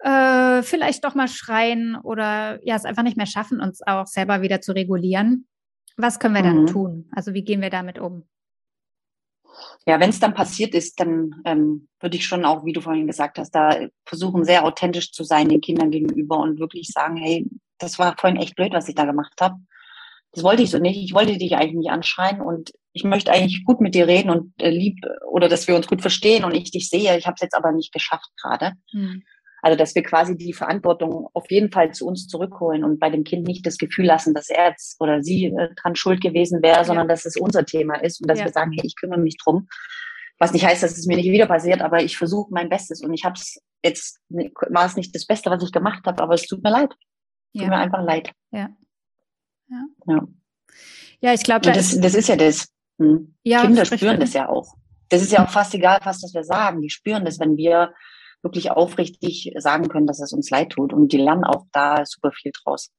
äh, 0.00 0.62
vielleicht 0.62 1.04
doch 1.04 1.14
mal 1.14 1.28
schreien 1.28 1.96
oder 1.96 2.60
ja, 2.64 2.76
es 2.76 2.84
einfach 2.84 3.02
nicht 3.02 3.16
mehr 3.16 3.26
schaffen, 3.26 3.60
uns 3.60 3.80
auch 3.86 4.06
selber 4.06 4.42
wieder 4.42 4.60
zu 4.60 4.72
regulieren. 4.72 5.46
Was 5.96 6.18
können 6.18 6.34
wir 6.34 6.42
dann 6.42 6.62
Mhm. 6.62 6.66
tun? 6.66 7.10
Also 7.12 7.32
wie 7.34 7.42
gehen 7.42 7.62
wir 7.62 7.70
damit 7.70 7.98
um? 7.98 8.24
Ja, 9.86 9.98
wenn 10.00 10.10
es 10.10 10.20
dann 10.20 10.34
passiert 10.34 10.74
ist, 10.74 11.00
dann 11.00 11.36
ähm, 11.44 11.88
würde 12.00 12.16
ich 12.16 12.26
schon 12.26 12.44
auch, 12.44 12.64
wie 12.64 12.72
du 12.72 12.80
vorhin 12.80 13.06
gesagt 13.06 13.38
hast, 13.38 13.52
da 13.52 13.88
versuchen, 14.04 14.44
sehr 14.44 14.64
authentisch 14.64 15.12
zu 15.12 15.24
sein 15.24 15.48
den 15.48 15.60
Kindern 15.60 15.90
gegenüber 15.90 16.38
und 16.38 16.58
wirklich 16.58 16.88
sagen, 16.88 17.16
hey, 17.16 17.48
das 17.78 17.98
war 17.98 18.16
vorhin 18.18 18.40
echt 18.40 18.56
blöd, 18.56 18.72
was 18.72 18.88
ich 18.88 18.94
da 18.94 19.04
gemacht 19.04 19.40
habe. 19.40 19.56
Das 20.36 20.44
wollte 20.44 20.62
ich 20.62 20.70
so 20.70 20.78
nicht. 20.78 20.98
Ich 21.02 21.14
wollte 21.14 21.36
dich 21.38 21.56
eigentlich 21.56 21.76
nicht 21.76 21.90
anschreien 21.90 22.40
und 22.42 22.70
ich 22.92 23.04
möchte 23.04 23.32
eigentlich 23.32 23.64
gut 23.64 23.80
mit 23.80 23.94
dir 23.94 24.06
reden 24.06 24.28
und 24.30 24.52
äh, 24.60 24.70
lieb 24.70 24.98
oder 25.30 25.48
dass 25.48 25.66
wir 25.66 25.74
uns 25.74 25.86
gut 25.86 26.02
verstehen 26.02 26.44
und 26.44 26.54
ich 26.54 26.70
dich 26.70 26.88
sehe. 26.90 27.16
Ich 27.16 27.26
habe 27.26 27.34
es 27.36 27.40
jetzt 27.40 27.56
aber 27.56 27.72
nicht 27.72 27.92
geschafft 27.92 28.28
gerade. 28.40 28.72
Hm. 28.92 29.22
Also, 29.62 29.76
dass 29.78 29.94
wir 29.94 30.02
quasi 30.02 30.36
die 30.36 30.52
Verantwortung 30.52 31.28
auf 31.32 31.50
jeden 31.50 31.72
Fall 31.72 31.92
zu 31.92 32.06
uns 32.06 32.28
zurückholen 32.28 32.84
und 32.84 33.00
bei 33.00 33.08
dem 33.10 33.24
Kind 33.24 33.48
nicht 33.48 33.64
das 33.66 33.78
Gefühl 33.78 34.04
lassen, 34.04 34.34
dass 34.34 34.50
er 34.50 34.68
jetzt 34.68 35.00
oder 35.00 35.22
sie 35.22 35.46
äh, 35.46 35.70
dran 35.82 35.96
schuld 35.96 36.20
gewesen 36.20 36.62
wäre, 36.62 36.84
sondern 36.84 37.08
dass 37.08 37.24
es 37.24 37.36
unser 37.36 37.64
Thema 37.64 37.94
ist 37.96 38.20
und 38.20 38.28
dass 38.30 38.38
Ja. 38.38 38.44
wir 38.44 38.52
sagen, 38.52 38.72
hey, 38.72 38.84
ich 38.86 38.94
kümmere 38.94 39.18
mich 39.18 39.38
drum. 39.42 39.66
Was 40.38 40.52
nicht 40.52 40.66
heißt, 40.66 40.82
dass 40.82 40.98
es 40.98 41.06
mir 41.06 41.16
nicht 41.16 41.30
wieder 41.30 41.46
passiert, 41.46 41.80
aber 41.80 42.02
ich 42.02 42.18
versuche 42.18 42.48
mein 42.52 42.68
Bestes 42.68 43.02
und 43.02 43.14
ich 43.14 43.24
habe 43.24 43.36
es 43.36 43.58
jetzt, 43.82 44.20
war 44.28 44.84
es 44.84 44.96
nicht 44.96 45.14
das 45.14 45.24
Beste, 45.26 45.50
was 45.50 45.62
ich 45.62 45.72
gemacht 45.72 46.04
habe, 46.06 46.22
aber 46.22 46.34
es 46.34 46.46
tut 46.46 46.62
mir 46.62 46.70
leid. 46.70 46.90
Tut 47.56 47.66
mir 47.66 47.72
Ja. 47.72 47.80
einfach 47.80 48.02
leid. 48.04 48.32
Ja. 48.50 48.68
Ja. 49.68 49.84
Ja. 50.06 50.26
ja, 51.20 51.32
ich 51.34 51.42
glaube, 51.42 51.60
das, 51.62 51.92
ist, 51.92 52.04
das 52.04 52.14
ist 52.14 52.28
ja 52.28 52.36
das. 52.36 52.68
Hm. 52.98 53.34
ja, 53.42 53.62
Kinder 53.62 53.84
spüren 53.84 54.20
das 54.20 54.32
ja 54.32 54.48
auch. 54.48 54.74
Das 55.08 55.22
ist 55.22 55.30
ja 55.32 55.44
auch 55.44 55.50
fast 55.50 55.74
egal, 55.74 56.00
fast 56.02 56.22
was 56.22 56.34
wir 56.34 56.44
sagen. 56.44 56.80
Die 56.82 56.90
spüren 56.90 57.24
das, 57.24 57.38
wenn 57.38 57.56
wir 57.56 57.92
wirklich 58.42 58.70
aufrichtig 58.70 59.52
sagen 59.58 59.88
können, 59.88 60.06
dass 60.06 60.20
es 60.20 60.32
uns 60.32 60.50
leid 60.50 60.70
tut. 60.70 60.92
Und 60.92 61.12
die 61.12 61.18
lernen 61.18 61.44
auch 61.44 61.66
da 61.72 62.04
super 62.06 62.32
viel 62.32 62.52
draus. 62.52 62.90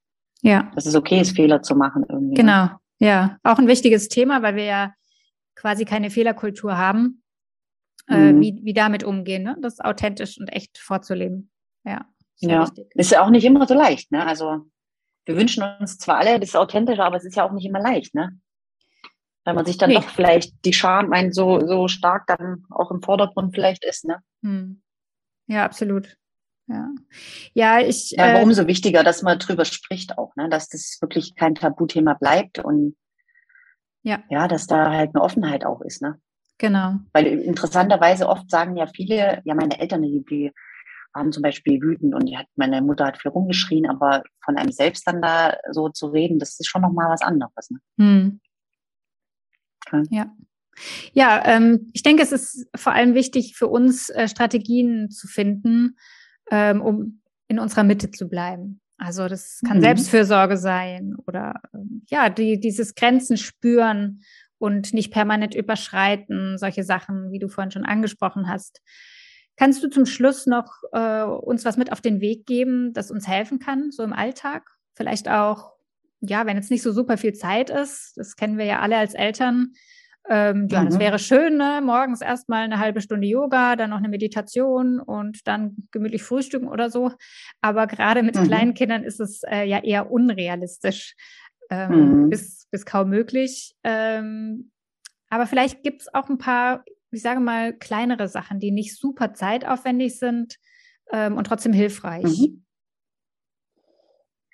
Ja, 0.42 0.72
Dass 0.76 0.86
es 0.86 0.96
okay 0.96 1.20
ist, 1.22 1.36
Fehler 1.36 1.62
zu 1.64 1.76
machen 1.76 2.06
irgendwie. 2.08 2.30
ne? 2.30 2.34
genau. 2.36 2.70
Ja, 3.00 3.38
auch 3.44 3.58
ein 3.58 3.68
wichtiges 3.68 4.08
Thema, 4.08 4.42
weil 4.44 4.56
wir 4.56 4.66
ja 4.66 4.94
quasi 5.56 5.84
keine 5.86 6.10
Fehlerkultur 6.12 6.78
haben, 6.78 7.24
äh, 8.08 8.34
Mhm. 8.34 8.42
wie, 8.42 8.60
wie 8.64 8.74
damit 8.74 9.04
umgehen, 9.04 9.44
ne? 9.44 9.58
das 9.62 9.80
authentisch 9.80 10.40
und 10.40 10.48
echt 10.50 10.78
vorzuleben. 10.78 11.50
Ja, 11.84 12.06
Ja. 12.38 12.62
wichtig. 12.64 12.86
Ist 12.96 13.12
ja 13.12 13.22
auch 13.24 13.30
nicht 13.32 13.44
immer 13.46 13.66
so 13.68 13.74
leicht, 13.74 14.12
ne? 14.12 14.26
Also 14.26 14.66
wir 15.28 15.36
wünschen 15.36 15.64
uns 15.80 15.98
zwar 15.98 16.18
alle 16.18 16.40
das 16.40 16.56
Authentische, 16.56 17.04
aber 17.04 17.18
es 17.18 17.26
ist 17.26 17.36
ja 17.36 17.44
auch 17.44 17.52
nicht 17.52 17.66
immer 17.66 17.80
leicht, 17.82 18.16
ne? 18.16 18.40
Weil 19.44 19.54
man 19.54 19.66
sich 19.66 19.78
dann 19.78 19.90
Nee. 19.90 19.96
doch 19.96 20.10
vielleicht 20.10 20.54
die 20.66 20.74
Scham 20.74 21.14
ein 21.14 21.32
so, 21.32 21.66
so 21.66 21.88
stark 21.88 22.28
dann 22.28 22.66
auch 22.70 22.92
im 22.92 23.02
Vordergrund 23.02 23.54
vielleicht 23.54 23.86
ist, 23.86 24.06
ne? 24.06 24.20
Hm. 24.42 24.82
Ja, 25.48 25.64
absolut. 25.66 26.18
Ja, 26.68 26.90
ja 27.54 27.80
ich. 27.80 28.12
Ja, 28.12 28.26
äh, 28.28 28.32
aber 28.32 28.44
umso 28.44 28.68
wichtiger, 28.68 29.04
dass 29.04 29.22
man 29.22 29.40
drüber 29.40 29.66
spricht 29.66 30.18
auch, 30.18 30.36
ne? 30.36 30.50
Dass 30.50 30.70
das 30.70 30.98
wirklich 31.02 31.36
kein 31.36 31.56
Tabuthema 31.56 32.14
bleibt 32.14 32.60
und 32.60 32.96
Ja. 34.04 34.24
ja, 34.30 34.48
dass 34.48 34.68
da 34.68 34.92
halt 34.92 35.12
eine 35.14 35.24
Offenheit 35.24 35.66
auch 35.66 35.82
ist, 35.82 36.02
ne? 36.02 36.20
Genau. 36.58 36.96
Weil 37.14 37.28
interessanterweise 37.28 38.28
oft 38.28 38.50
sagen 38.50 38.78
ja 38.78 38.88
viele, 38.88 39.42
ja, 39.46 39.54
meine 39.54 39.80
Eltern, 39.80 40.02
die, 40.02 40.26
die 40.30 40.52
waren 41.14 41.32
zum 41.32 41.44
Beispiel 41.44 41.82
wütend 41.82 42.14
und 42.14 42.26
die 42.28 42.38
hat, 42.38 42.48
meine 42.56 42.82
Mutter 42.82 43.06
hat 43.06 43.22
viel 43.22 43.32
rumgeschrien, 43.32 43.88
aber 43.88 44.24
von 44.44 44.58
einem 44.58 44.72
selbst 44.72 45.08
dann 45.08 45.22
da 45.22 45.56
so 45.72 45.90
zu 45.90 46.08
reden, 46.08 46.40
das 46.40 46.60
ist 46.60 46.68
schon 46.68 46.82
nochmal 46.82 47.10
was 47.10 47.22
anderes. 47.22 47.70
Ne? 47.70 47.80
Hm. 48.00 48.40
Okay. 49.86 50.04
Ja. 50.12 50.32
Ja, 51.14 51.44
ähm, 51.46 51.90
ich 51.94 52.04
denke, 52.04 52.22
es 52.22 52.32
ist 52.32 52.68
vor 52.76 52.94
allem 52.94 53.16
wichtig 53.16 53.56
für 53.58 53.68
uns, 53.68 54.10
äh, 54.10 54.28
Strategien 54.28 55.10
zu 55.10 55.28
finden, 55.28 55.98
ähm, 56.52 56.82
um 56.82 57.22
in 57.48 57.58
unserer 57.58 57.84
Mitte 57.84 58.12
zu 58.12 58.28
bleiben. 58.30 58.80
Also 59.00 59.28
das 59.28 59.62
kann 59.66 59.78
Mhm. 59.78 59.82
Selbstfürsorge 59.82 60.58
sein 60.58 61.16
oder 61.26 61.62
ähm, 61.74 62.04
ja, 62.10 62.30
die, 62.30 62.60
dieses 62.60 62.94
Grenzen 62.96 63.38
spüren 63.38 64.22
und 64.60 64.94
nicht 64.94 65.12
permanent 65.12 65.56
überschreiten, 65.56 66.58
solche 66.58 66.84
Sachen, 66.84 67.32
wie 67.32 67.40
du 67.40 67.48
vorhin 67.48 67.72
schon 67.72 67.86
angesprochen 67.86 68.48
hast. 68.48 68.82
Kannst 69.58 69.84
du 69.84 69.90
zum 69.90 70.06
Schluss 70.06 70.46
noch 70.46 70.72
äh, 70.94 71.24
uns 71.24 71.66
was 71.66 71.78
mit 71.78 71.92
auf 71.92 72.02
den 72.02 72.22
Weg 72.22 72.46
geben, 72.46 72.94
das 72.94 73.12
uns 73.12 73.28
helfen 73.28 73.60
kann, 73.60 73.92
so 73.92 74.04
im 74.04 74.14
Alltag? 74.14 74.70
Vielleicht 74.96 75.28
auch, 75.30 75.74
ja, 76.22 76.46
wenn 76.46 76.58
jetzt 76.58 76.72
nicht 76.72 76.84
so 76.84 76.92
super 76.92 77.18
viel 77.18 77.34
Zeit 77.34 77.70
ist, 77.70 78.14
das 78.18 78.36
kennen 78.36 78.58
wir 78.58 78.66
ja 78.66 78.80
alle 78.80 78.98
als 78.98 79.14
Eltern. 79.16 79.74
Ähm, 80.30 80.68
ja, 80.70 80.84
das 80.84 80.96
Mhm. 80.96 81.00
wäre 81.00 81.20
schön, 81.20 81.58
ne? 81.58 81.80
morgens 81.82 82.22
erstmal 82.22 82.64
eine 82.66 82.80
halbe 82.80 83.02
Stunde 83.02 83.26
Yoga, 83.28 83.76
dann 83.76 83.90
noch 83.92 83.98
eine 83.98 84.10
Meditation 84.10 85.00
und 85.00 85.48
dann 85.48 85.76
gemütlich 85.92 86.22
frühstücken 86.22 86.68
oder 86.68 86.90
so. 86.90 87.14
Aber 87.62 87.88
gerade 87.88 88.24
mit 88.24 88.36
Mhm. 88.36 88.44
kleinen 88.44 88.74
Kindern 88.74 89.04
ist 89.04 89.20
es 89.22 89.42
äh, 89.44 89.64
ja 89.64 89.80
eher 89.84 90.12
unrealistisch 90.12 91.16
ähm, 91.70 92.26
Mhm. 92.26 92.30
bis, 92.30 92.68
bis 92.72 92.86
kaum 92.86 93.10
möglich. 93.10 93.76
Ähm, 93.84 94.72
aber 95.30 95.48
vielleicht 95.48 95.84
gibt 95.84 96.02
es 96.02 96.14
auch 96.14 96.30
ein 96.30 96.38
paar, 96.38 96.84
ich 97.12 97.22
sage 97.22 97.40
mal, 97.40 97.74
kleinere 97.74 98.28
Sachen, 98.28 98.60
die 98.60 98.72
nicht 98.72 98.98
super 98.98 99.34
zeitaufwendig 99.34 100.20
sind 100.20 100.58
ähm, 101.12 101.38
und 101.38 101.46
trotzdem 101.46 101.74
hilfreich. 101.74 102.24
Mhm. 102.24 102.64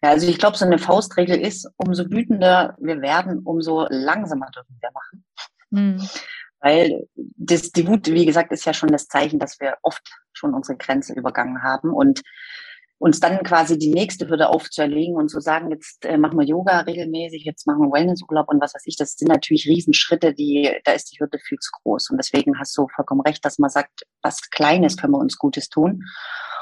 Ja, 0.04 0.10
also 0.10 0.28
ich 0.28 0.38
glaube, 0.38 0.58
so 0.58 0.66
eine 0.66 0.80
Faustregel 0.80 1.40
ist, 1.40 1.70
umso 1.78 2.10
wütender 2.12 2.76
wir 2.80 3.02
werden, 3.02 3.40
umso 3.40 3.88
langsamer 3.90 4.52
dürfen 4.52 4.78
wir 4.82 4.90
machen. 4.92 5.26
Mhm. 5.70 6.10
Weil 6.60 7.08
das, 7.16 7.72
die 7.72 7.88
Wut, 7.88 8.08
wie 8.08 8.26
gesagt, 8.26 8.52
ist 8.52 8.66
ja 8.66 8.74
schon 8.74 8.90
das 8.90 9.08
Zeichen, 9.08 9.40
dass 9.40 9.60
wir 9.62 9.78
oft 9.82 10.04
schon 10.34 10.54
unsere 10.54 10.78
Grenze 10.78 11.14
übergangen 11.14 11.64
haben 11.64 11.94
und 11.94 12.22
uns 13.04 13.20
dann 13.20 13.44
quasi 13.44 13.78
die 13.78 13.92
nächste 13.92 14.30
Hürde 14.30 14.48
aufzuerlegen 14.48 15.18
und 15.18 15.28
zu 15.28 15.42
sagen, 15.42 15.70
jetzt 15.72 16.06
äh, 16.06 16.18
machen 16.18 16.40
wir 16.40 16.46
Yoga 16.46 16.80
regelmäßig, 16.80 17.44
jetzt 17.44 17.68
machen 17.68 17.82
wir 17.82 17.92
Wellnessurlaub 17.92 18.48
und 18.48 18.62
was 18.62 18.74
weiß 18.74 18.84
ich, 18.86 18.96
das 18.96 19.16
sind 19.18 19.28
natürlich 19.28 19.68
Riesenschritte, 19.68 20.34
die, 20.34 20.72
da 20.86 20.94
ist 20.94 21.12
die 21.12 21.20
Hürde 21.20 21.38
viel 21.38 21.58
zu 21.58 21.70
groß. 21.84 22.12
Und 22.12 22.18
deswegen 22.18 22.58
hast 22.58 22.78
du 22.78 22.88
vollkommen 22.96 23.20
recht, 23.20 23.44
dass 23.44 23.60
man 23.60 23.70
sagt, 23.70 24.04
was 24.22 24.50
Kleines 24.52 24.96
können 24.96 25.12
wir 25.12 25.18
uns 25.18 25.38
Gutes 25.38 25.68
tun. 25.68 26.06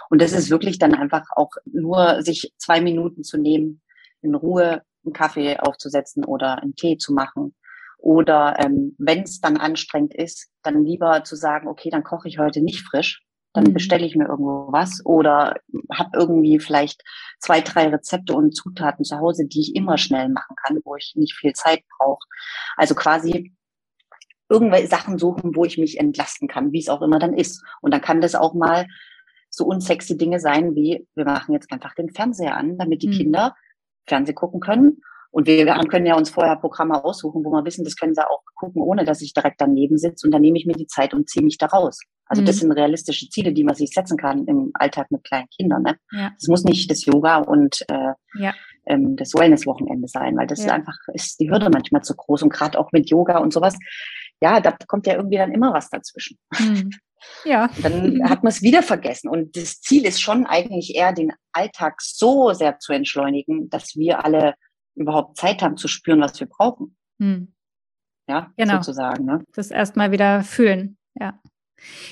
Und 0.10 0.20
das 0.20 0.32
ist 0.32 0.50
wirklich 0.50 0.80
dann 0.80 0.96
einfach 0.96 1.28
auch 1.36 1.52
nur 1.66 2.24
sich 2.24 2.52
zwei 2.58 2.82
Minuten 2.82 3.24
zu 3.24 3.38
nehmen, 3.38 3.84
in 4.24 4.34
Ruhe 4.34 4.82
einen 5.06 5.14
Kaffee 5.14 5.60
aufzusetzen 5.60 6.26
oder 6.26 6.64
einen 6.64 6.74
Tee 6.74 6.98
zu 6.98 7.14
machen. 7.14 7.54
Oder 8.00 8.56
ähm, 8.58 8.96
wenn 8.98 9.22
es 9.22 9.42
dann 9.42 9.58
anstrengend 9.58 10.16
ist, 10.16 10.50
dann 10.64 10.86
lieber 10.86 11.24
zu 11.24 11.36
sagen, 11.36 11.68
okay, 11.68 11.92
dann 11.92 12.04
koche 12.04 12.30
ich 12.30 12.40
heute 12.40 12.64
nicht 12.64 12.82
frisch, 12.82 13.24
dann 13.54 13.66
mhm. 13.66 13.74
bestelle 13.74 14.06
ich 14.06 14.16
mir 14.16 14.28
irgendwo 14.28 14.72
was 14.72 15.02
oder 15.06 15.56
habe 15.92 16.10
irgendwie 16.14 16.60
vielleicht 16.60 17.04
zwei, 17.40 17.62
drei 17.62 17.88
Rezepte 17.88 18.34
und 18.34 18.56
Zutaten 18.56 19.06
zu 19.06 19.18
Hause, 19.20 19.46
die 19.46 19.62
ich 19.62 19.76
immer 19.76 19.98
schnell 19.98 20.30
machen 20.30 20.56
kann, 20.64 20.80
wo 20.84 20.96
ich 20.96 21.14
nicht 21.16 21.36
viel 21.36 21.54
Zeit 21.54 21.84
brauche. 21.98 22.26
Also 22.78 22.96
quasi 22.96 23.54
irgendwelche 24.50 24.88
Sachen 24.88 25.18
suchen, 25.18 25.56
wo 25.56 25.66
ich 25.66 25.78
mich 25.78 26.00
entlasten 26.00 26.48
kann, 26.48 26.72
wie 26.72 26.80
es 26.80 26.90
auch 26.90 27.02
immer 27.02 27.20
dann 27.20 27.34
ist. 27.34 27.64
Und 27.82 27.94
dann 27.94 28.02
kann 28.02 28.22
das 28.22 28.36
auch 28.36 28.54
mal 28.54 28.88
so 29.50 29.66
unsexy 29.66 30.18
Dinge 30.18 30.40
sein, 30.40 30.76
wie 30.76 31.08
wir 31.16 31.26
machen 31.26 31.54
jetzt 31.54 31.72
einfach 31.72 31.94
den 31.96 32.10
Fernseher 32.10 32.56
an, 32.56 32.78
damit 32.78 33.02
die 33.02 33.08
mhm. 33.08 33.14
Kinder 33.14 33.56
Fernseh 34.08 34.34
gucken 34.34 34.60
können 34.60 35.02
und 35.32 35.48
wir 35.48 35.66
können 35.88 36.06
ja 36.06 36.16
uns 36.16 36.30
vorher 36.30 36.58
Programme 36.58 37.04
aussuchen, 37.04 37.44
wo 37.46 37.52
wir 37.52 37.64
wissen, 37.64 37.86
das 37.86 37.96
können 37.96 38.14
sie 38.14 38.30
auch 38.30 38.44
gucken, 38.56 38.82
ohne 38.82 39.06
dass 39.06 39.22
ich 39.22 39.34
direkt 39.34 39.62
daneben 39.62 39.98
sitze. 39.98 40.28
Und 40.28 40.32
dann 40.32 40.42
nehme 40.42 40.58
ich 40.58 40.66
mir 40.66 40.74
die 40.74 40.88
Zeit 40.88 41.14
und 41.14 41.30
ziehe 41.30 41.44
mich 41.44 41.58
da 41.58 41.68
raus. 41.68 42.00
Also 42.32 42.44
mhm. 42.44 42.46
das 42.46 42.60
sind 42.60 42.72
realistische 42.72 43.28
Ziele, 43.28 43.52
die 43.52 43.66
man 43.66 43.76
sich 43.76 43.90
setzen 43.90 44.16
kann 44.16 44.46
im 44.46 44.72
Alltag 44.76 45.12
mit 45.12 45.26
kleinen 45.26 45.50
Kindern. 45.50 45.84
Ne? 45.84 45.98
Ja. 46.14 46.32
Das 46.40 46.48
muss 46.48 46.64
nicht 46.64 46.90
das 46.90 47.04
Yoga 47.04 47.40
und 47.40 47.82
äh, 47.90 48.14
ja. 48.36 48.54
ähm, 48.86 49.18
das 49.18 49.34
Wellness-Wochenende 49.34 50.08
sein, 50.08 50.38
weil 50.38 50.48
das 50.48 50.60
ja. 50.60 50.68
ist 50.68 50.72
einfach, 50.72 50.96
ist 51.14 51.42
die 51.42 51.52
Hürde 51.52 51.70
manchmal 51.70 52.04
zu 52.04 52.16
groß. 52.16 52.44
Und 52.44 52.54
gerade 52.54 52.80
auch 52.80 52.94
mit 52.94 53.10
Yoga 53.10 53.40
und 53.40 53.52
sowas, 53.52 53.78
ja, 54.42 54.62
da 54.62 54.72
kommt 54.88 55.08
ja 55.08 55.16
irgendwie 55.16 55.36
dann 55.36 55.52
immer 55.52 55.74
was 55.74 55.90
dazwischen. 55.90 56.38
Mhm. 56.58 56.92
Ja. 57.44 57.70
Dann 57.84 58.30
hat 58.30 58.44
man 58.44 58.50
es 58.50 58.62
wieder 58.62 58.82
vergessen. 58.82 59.30
Und 59.30 59.58
das 59.58 59.82
Ziel 59.82 60.06
ist 60.06 60.22
schon 60.22 60.46
eigentlich 60.46 60.96
eher, 60.96 61.12
den 61.12 61.34
Alltag 61.52 62.02
so 62.02 62.54
sehr 62.54 62.80
zu 62.80 62.94
entschleunigen, 62.94 63.70
dass 63.70 63.98
wir 63.98 64.24
alle 64.24 64.56
überhaupt 64.96 65.36
Zeit 65.36 65.62
haben 65.62 65.76
zu 65.76 65.90
spüren, 65.90 66.22
was 66.22 66.40
wir 66.40 66.48
brauchen. 66.48 66.96
Hm. 67.20 67.54
Ja, 68.30 68.54
genau. 68.56 68.78
sozusagen. 68.78 69.26
Ne? 69.26 69.44
Das 69.54 69.70
erstmal 69.70 70.12
wieder 70.12 70.44
fühlen. 70.44 70.98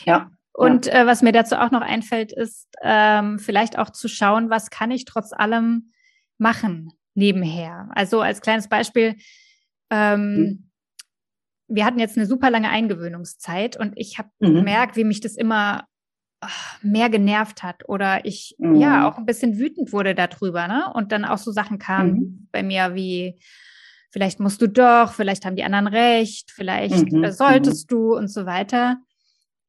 Ja. 0.05 0.31
Und 0.53 0.87
ja. 0.87 0.93
Äh, 0.93 1.05
was 1.05 1.21
mir 1.21 1.31
dazu 1.31 1.55
auch 1.55 1.71
noch 1.71 1.81
einfällt, 1.81 2.31
ist 2.31 2.67
ähm, 2.81 3.39
vielleicht 3.39 3.77
auch 3.77 3.89
zu 3.89 4.07
schauen, 4.07 4.49
was 4.49 4.69
kann 4.69 4.91
ich 4.91 5.05
trotz 5.05 5.31
allem 5.31 5.91
machen 6.37 6.91
nebenher. 7.13 7.89
Also 7.93 8.21
als 8.21 8.41
kleines 8.41 8.67
Beispiel, 8.67 9.15
ähm, 9.89 10.35
hm. 10.35 10.71
wir 11.67 11.85
hatten 11.85 11.99
jetzt 11.99 12.17
eine 12.17 12.25
super 12.25 12.49
lange 12.49 12.69
Eingewöhnungszeit 12.69 13.77
und 13.77 13.93
ich 13.95 14.17
habe 14.17 14.29
mhm. 14.39 14.55
gemerkt, 14.55 14.95
wie 14.95 15.03
mich 15.03 15.21
das 15.21 15.35
immer 15.35 15.85
mehr 16.81 17.09
genervt 17.09 17.63
hat 17.63 17.87
oder 17.87 18.25
ich 18.25 18.55
mhm. 18.59 18.75
ja 18.75 19.09
auch 19.09 19.17
ein 19.17 19.25
bisschen 19.25 19.57
wütend 19.57 19.91
wurde 19.91 20.15
darüber, 20.15 20.67
ne? 20.67 20.91
Und 20.93 21.11
dann 21.11 21.25
auch 21.25 21.37
so 21.37 21.51
Sachen 21.51 21.79
kamen 21.79 22.13
mhm. 22.13 22.47
bei 22.51 22.63
mir 22.63 22.95
wie 22.95 23.39
vielleicht 24.11 24.39
musst 24.39 24.61
du 24.61 24.67
doch, 24.67 25.13
vielleicht 25.13 25.45
haben 25.45 25.55
die 25.55 25.63
anderen 25.63 25.87
recht, 25.87 26.51
vielleicht 26.51 27.11
mhm. 27.11 27.23
Äh, 27.23 27.31
solltest 27.31 27.91
mhm. 27.91 27.95
du 27.95 28.15
und 28.15 28.29
so 28.29 28.45
weiter. 28.45 28.97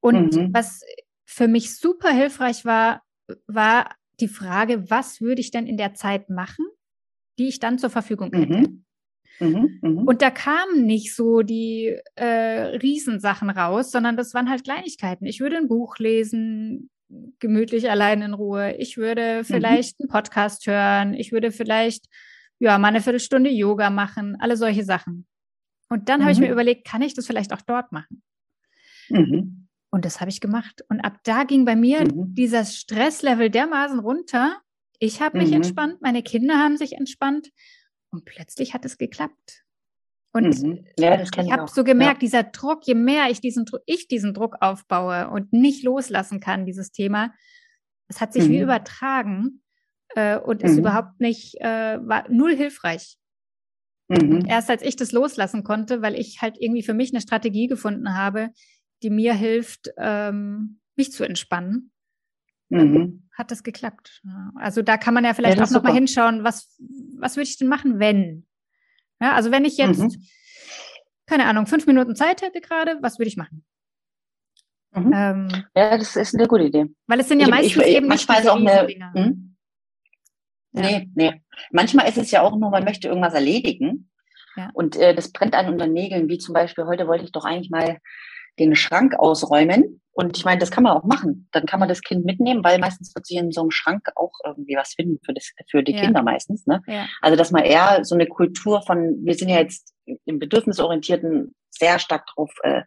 Und 0.01 0.35
mhm. 0.35 0.55
was 0.55 0.83
für 1.25 1.49
mich 1.49 1.77
super 1.77 2.11
hilfreich 2.11 2.65
war, 2.65 3.03
war 3.47 3.95
die 4.21 4.29
Frage, 4.29 4.91
was 4.91 5.21
würde 5.21 5.41
ich 5.41 5.51
denn 5.51 5.67
in 5.67 5.77
der 5.77 5.95
Zeit 5.95 6.29
machen, 6.31 6.67
die 7.39 7.49
ich 7.49 7.61
dann 7.61 7.79
zur 7.79 7.91
Verfügung 7.91 8.33
hätte? 8.33 8.69
Mhm. 8.69 8.85
Mhm, 9.41 9.79
mh. 9.81 10.03
Und 10.03 10.21
da 10.21 10.31
kamen 10.31 10.85
nicht 10.85 11.15
so 11.15 11.41
die 11.41 11.97
äh, 12.15 12.77
Riesensachen 12.77 13.49
raus, 13.49 13.91
sondern 13.91 14.17
das 14.17 14.35
waren 14.35 14.51
halt 14.51 14.65
Kleinigkeiten. 14.65 15.25
Ich 15.25 15.41
würde 15.41 15.57
ein 15.57 15.69
Buch 15.69 15.99
lesen, 15.99 16.91
gemütlich 17.39 17.91
allein 17.91 18.23
in 18.23 18.35
Ruhe. 18.35 18.77
Ich 18.77 18.97
würde 18.97 19.39
mhm. 19.39 19.45
vielleicht 19.45 19.99
mhm. 19.99 20.05
einen 20.05 20.11
Podcast 20.11 20.67
hören. 20.67 21.15
Ich 21.15 21.33
würde 21.33 21.53
vielleicht 21.53 22.07
ja 22.59 22.79
mal 22.79 22.89
eine 22.89 23.01
Viertelstunde 23.01 23.51
Yoga 23.51 23.91
machen. 23.91 24.37
Alle 24.41 24.57
solche 24.57 24.85
Sachen. 24.85 25.27
Und 25.89 26.09
dann 26.09 26.21
mhm. 26.21 26.25
habe 26.25 26.33
ich 26.33 26.39
mir 26.39 26.47
mhm. 26.47 26.53
überlegt, 26.53 26.87
kann 26.87 27.03
ich 27.03 27.15
das 27.15 27.27
vielleicht 27.27 27.53
auch 27.53 27.63
dort 27.63 27.93
machen? 27.93 28.23
Mhm. 29.91 29.97
Und 29.97 30.05
das 30.05 30.21
habe 30.21 30.31
ich 30.31 30.41
gemacht. 30.41 30.83
Und 30.89 31.01
ab 31.01 31.19
da 31.25 31.45
ging 31.45 31.65
bei 31.65 31.77
mir 31.77 32.05
dieser 32.05 32.65
Stresslevel 32.65 33.51
dermaßen 33.51 33.99
runter. 33.99 34.61
Ich 34.99 35.21
habe 35.21 35.39
mich 35.39 35.53
entspannt, 35.53 36.01
meine 36.03 36.23
Kinder 36.23 36.59
haben 36.59 36.77
sich 36.77 36.93
entspannt 36.93 37.51
und 38.11 38.25
plötzlich 38.25 38.75
hat 38.75 38.85
es 38.85 38.99
geklappt. 38.99 39.65
Und 40.33 40.63
mhm. 40.63 40.87
ja, 40.97 41.21
ich 41.21 41.53
habe 41.53 41.67
so 41.69 41.83
gemerkt, 41.83 42.23
ja. 42.23 42.27
dieser 42.27 42.43
Druck, 42.45 42.87
je 42.87 42.95
mehr 42.95 43.31
ich 43.31 43.41
diesen, 43.41 43.65
ich 43.87 44.07
diesen 44.07 44.33
Druck 44.35 44.57
aufbaue 44.61 45.29
und 45.31 45.53
nicht 45.53 45.83
loslassen 45.83 46.39
kann, 46.39 46.67
dieses 46.67 46.93
Thema, 46.93 47.33
es 48.09 48.21
hat 48.21 48.33
sich 48.33 48.45
mhm. 48.45 48.51
wie 48.51 48.61
übertragen 48.61 49.63
äh, 50.15 50.39
und 50.39 50.63
ist 50.63 50.73
mhm. 50.73 50.81
überhaupt 50.81 51.21
nicht, 51.21 51.57
äh, 51.61 51.99
war 52.07 52.29
null 52.29 52.55
hilfreich. 52.55 53.17
Mhm. 54.09 54.45
Erst 54.47 54.71
als 54.71 54.83
ich 54.83 54.97
das 54.97 55.13
loslassen 55.13 55.65
konnte, 55.65 56.03
weil 56.03 56.17
ich 56.17 56.43
halt 56.43 56.57
irgendwie 56.61 56.83
für 56.83 56.95
mich 56.95 57.13
eine 57.13 57.21
Strategie 57.21 57.69
gefunden 57.69 58.17
habe, 58.17 58.51
die 59.03 59.11
mir 59.11 59.35
hilft, 59.35 59.91
ähm, 59.99 60.81
mich 60.97 61.13
zu 61.13 61.25
entspannen, 61.25 61.93
mhm. 62.69 63.29
hat 63.33 63.51
das 63.51 63.63
geklappt. 63.63 64.23
Also 64.57 64.83
da 64.83 64.97
kann 64.97 65.15
man 65.15 65.25
ja 65.25 65.35
vielleicht 65.35 65.59
ja, 65.59 65.65
auch 65.65 65.71
nochmal 65.71 65.95
hinschauen, 65.95 66.45
was, 66.45 66.77
was 67.19 67.37
würde 67.37 67.49
ich 67.49 67.59
denn 67.59 67.69
machen, 67.69 67.99
wenn? 67.99 68.47
Ja, 69.21 69.35
also 69.35 69.51
wenn 69.51 69.65
ich 69.65 69.77
jetzt, 69.77 70.01
mhm. 70.01 70.27
keine 71.27 71.47
Ahnung, 71.47 71.67
fünf 71.67 71.87
Minuten 71.87 72.17
Zeit 72.17 72.43
hätte 72.43 72.61
gerade, 72.61 72.99
was 73.01 73.19
würde 73.19 73.29
ich 73.29 73.37
machen? 73.37 73.65
Mhm. 74.93 75.13
Ähm, 75.15 75.49
ja, 75.75 75.97
das 75.97 76.17
ist 76.17 76.35
eine 76.35 76.49
gute 76.49 76.65
Idee. 76.65 76.87
Weil 77.07 77.21
es 77.21 77.29
sind 77.29 77.41
ja 77.41 77.47
ich, 77.47 77.51
meistens 77.51 77.85
ich, 77.85 77.97
eben 77.97 78.09
manchmal 78.09 78.39
nicht 78.39 78.47
ist 78.47 78.51
auch 78.51 78.57
eine, 78.57 78.89
hm? 79.15 79.57
ja. 80.73 80.83
Nee, 80.83 81.11
nee. 81.15 81.43
Manchmal 81.71 82.09
ist 82.09 82.19
es 82.19 82.31
ja 82.31 82.43
auch 82.43 82.57
nur, 82.57 82.71
man 82.71 82.85
möchte 82.85 83.09
irgendwas 83.09 83.35
erledigen. 83.35 84.11
Ja. 84.57 84.71
Und 84.75 84.97
äh, 84.97 85.15
das 85.15 85.31
brennt 85.31 85.55
an 85.55 85.69
unter 85.69 85.87
Nägeln, 85.87 86.29
wie 86.29 86.39
zum 86.39 86.55
Beispiel, 86.55 86.85
heute 86.87 87.07
wollte 87.07 87.25
ich 87.25 87.33
doch 87.33 87.45
eigentlich 87.45 87.71
mal 87.71 87.99
den 88.61 88.77
Schrank 88.77 89.15
ausräumen. 89.19 90.01
Und 90.13 90.37
ich 90.37 90.45
meine, 90.45 90.59
das 90.59 90.71
kann 90.71 90.85
man 90.85 90.97
auch 90.97 91.05
machen. 91.05 91.49
Dann 91.53 91.67
kann 91.67 91.81
man 91.81 91.89
das 91.89 92.03
Kind 92.03 92.25
mitnehmen, 92.25 92.63
weil 92.63 92.79
meistens 92.79 93.15
wird 93.15 93.27
sich 93.27 93.39
in 93.39 93.53
so 93.53 93.63
einem 93.63 93.71
Schrank 93.71 94.09
auch 94.17 94.33
irgendwie 94.45 94.77
was 94.77 94.95
finden 94.95 95.19
für, 95.25 95.33
das, 95.33 95.51
für 95.71 95.83
die 95.83 95.93
ja. 95.93 96.03
Kinder 96.03 96.23
meistens. 96.23 96.67
Ne? 96.67 96.83
Ja. 96.87 97.07
Also, 97.23 97.37
dass 97.37 97.51
man 97.51 97.65
eher 97.65 98.05
so 98.05 98.15
eine 98.15 98.27
Kultur 98.27 98.83
von, 98.83 99.17
wir 99.23 99.35
sind 99.35 99.49
ja 99.49 99.59
jetzt 99.59 99.95
im 100.25 100.39
Bedürfnisorientierten 100.39 101.55
sehr 101.71 101.99
stark 101.99 102.27
darauf 102.27 102.53
äh, 102.63 102.83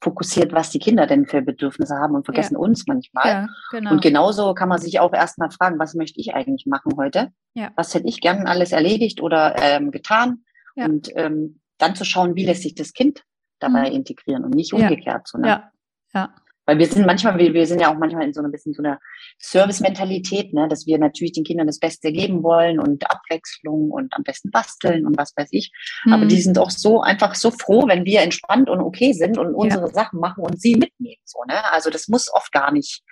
fokussiert, 0.00 0.52
was 0.52 0.70
die 0.70 0.78
Kinder 0.78 1.06
denn 1.06 1.26
für 1.26 1.42
Bedürfnisse 1.42 1.96
haben 1.96 2.14
und 2.14 2.24
vergessen 2.24 2.54
ja. 2.54 2.60
uns 2.60 2.86
manchmal. 2.86 3.26
Ja, 3.26 3.46
genau. 3.72 3.90
Und 3.90 4.02
genauso 4.02 4.54
kann 4.54 4.68
man 4.68 4.78
sich 4.78 5.00
auch 5.00 5.12
erstmal 5.12 5.50
fragen, 5.50 5.78
was 5.78 5.94
möchte 5.94 6.20
ich 6.20 6.34
eigentlich 6.34 6.66
machen 6.66 6.92
heute? 6.96 7.32
Ja. 7.54 7.72
Was 7.74 7.94
hätte 7.94 8.06
ich 8.06 8.20
gern 8.20 8.46
alles 8.46 8.72
erledigt 8.72 9.20
oder 9.20 9.56
ähm, 9.58 9.90
getan? 9.90 10.44
Und 10.76 11.10
ähm, 11.16 11.60
dann 11.78 11.96
zu 11.96 12.04
schauen, 12.04 12.36
wie 12.36 12.44
lässt 12.44 12.62
sich 12.62 12.74
das 12.74 12.92
Kind 12.92 13.24
dabei 13.60 13.90
mhm. 13.90 13.96
integrieren 13.96 14.44
und 14.44 14.54
nicht 14.54 14.72
umgekehrt. 14.72 15.28
So, 15.28 15.38
ne? 15.38 15.48
Ja, 15.48 15.72
ja. 16.14 16.34
Weil 16.68 16.78
wir 16.78 16.86
sind 16.86 17.06
manchmal, 17.06 17.38
wir, 17.38 17.54
wir 17.54 17.66
sind 17.66 17.80
ja 17.80 17.90
auch 17.90 17.96
manchmal 17.98 18.24
in 18.24 18.34
so 18.34 18.42
ein 18.42 18.52
bisschen 18.52 18.74
so 18.74 18.82
einer 18.82 19.00
Service-Mentalität, 19.40 20.52
ne, 20.52 20.68
dass 20.68 20.86
wir 20.86 20.98
natürlich 20.98 21.32
den 21.32 21.44
Kindern 21.44 21.66
das 21.66 21.78
Beste 21.78 22.12
geben 22.12 22.42
wollen 22.42 22.78
und 22.78 23.10
Abwechslung 23.10 23.90
und 23.90 24.12
am 24.12 24.22
besten 24.22 24.50
basteln 24.50 25.06
und 25.06 25.16
was 25.16 25.32
weiß 25.34 25.48
ich. 25.52 25.72
Mhm. 26.04 26.12
Aber 26.12 26.26
die 26.26 26.38
sind 26.38 26.58
auch 26.58 26.70
so 26.70 27.00
einfach 27.00 27.36
so 27.36 27.50
froh, 27.50 27.88
wenn 27.88 28.04
wir 28.04 28.20
entspannt 28.20 28.68
und 28.68 28.80
okay 28.80 29.14
sind 29.14 29.38
und 29.38 29.54
unsere 29.54 29.86
ja. 29.86 29.92
Sachen 29.94 30.20
machen 30.20 30.44
und 30.44 30.60
sie 30.60 30.76
mitnehmen. 30.76 31.22
So, 31.24 31.38
ne? 31.48 31.54
Also 31.72 31.88
das 31.88 32.06
muss 32.08 32.30
oft 32.34 32.52
gar 32.52 32.70
nicht 32.70 33.02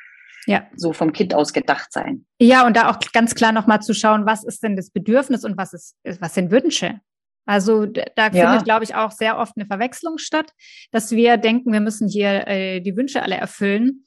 ja. 0.47 0.67
so 0.77 0.93
vom 0.93 1.15
Kind 1.15 1.35
aus 1.35 1.55
gedacht 1.55 1.93
sein. 1.95 2.27
Ja, 2.39 2.67
und 2.67 2.77
da 2.77 2.91
auch 2.91 2.99
ganz 3.15 3.35
klar 3.35 3.53
nochmal 3.53 3.81
zu 3.81 3.95
schauen, 3.95 4.27
was 4.27 4.45
ist 4.45 4.63
denn 4.65 4.77
das 4.77 4.91
Bedürfnis 4.91 5.45
und 5.45 5.57
was 5.57 5.73
ist, 5.73 5.97
was 6.21 6.35
sind 6.35 6.51
Wünsche? 6.51 7.01
Also 7.47 7.87
da 7.87 8.03
ja. 8.17 8.31
findet, 8.31 8.65
glaube 8.65 8.85
ich, 8.85 8.95
auch 8.97 9.13
sehr 9.13 9.39
oft 9.39 9.53
eine 9.57 9.67
Verwechslung 9.67 10.19
statt, 10.19 10.53
dass 10.91 11.13
wir 11.13 11.37
denken, 11.37 11.73
wir 11.73 11.81
müssen 11.81 12.09
hier 12.09 12.47
äh, 12.49 12.81
die 12.81 12.97
Wünsche 12.97 13.23
alle 13.23 13.37
erfüllen. 13.37 14.05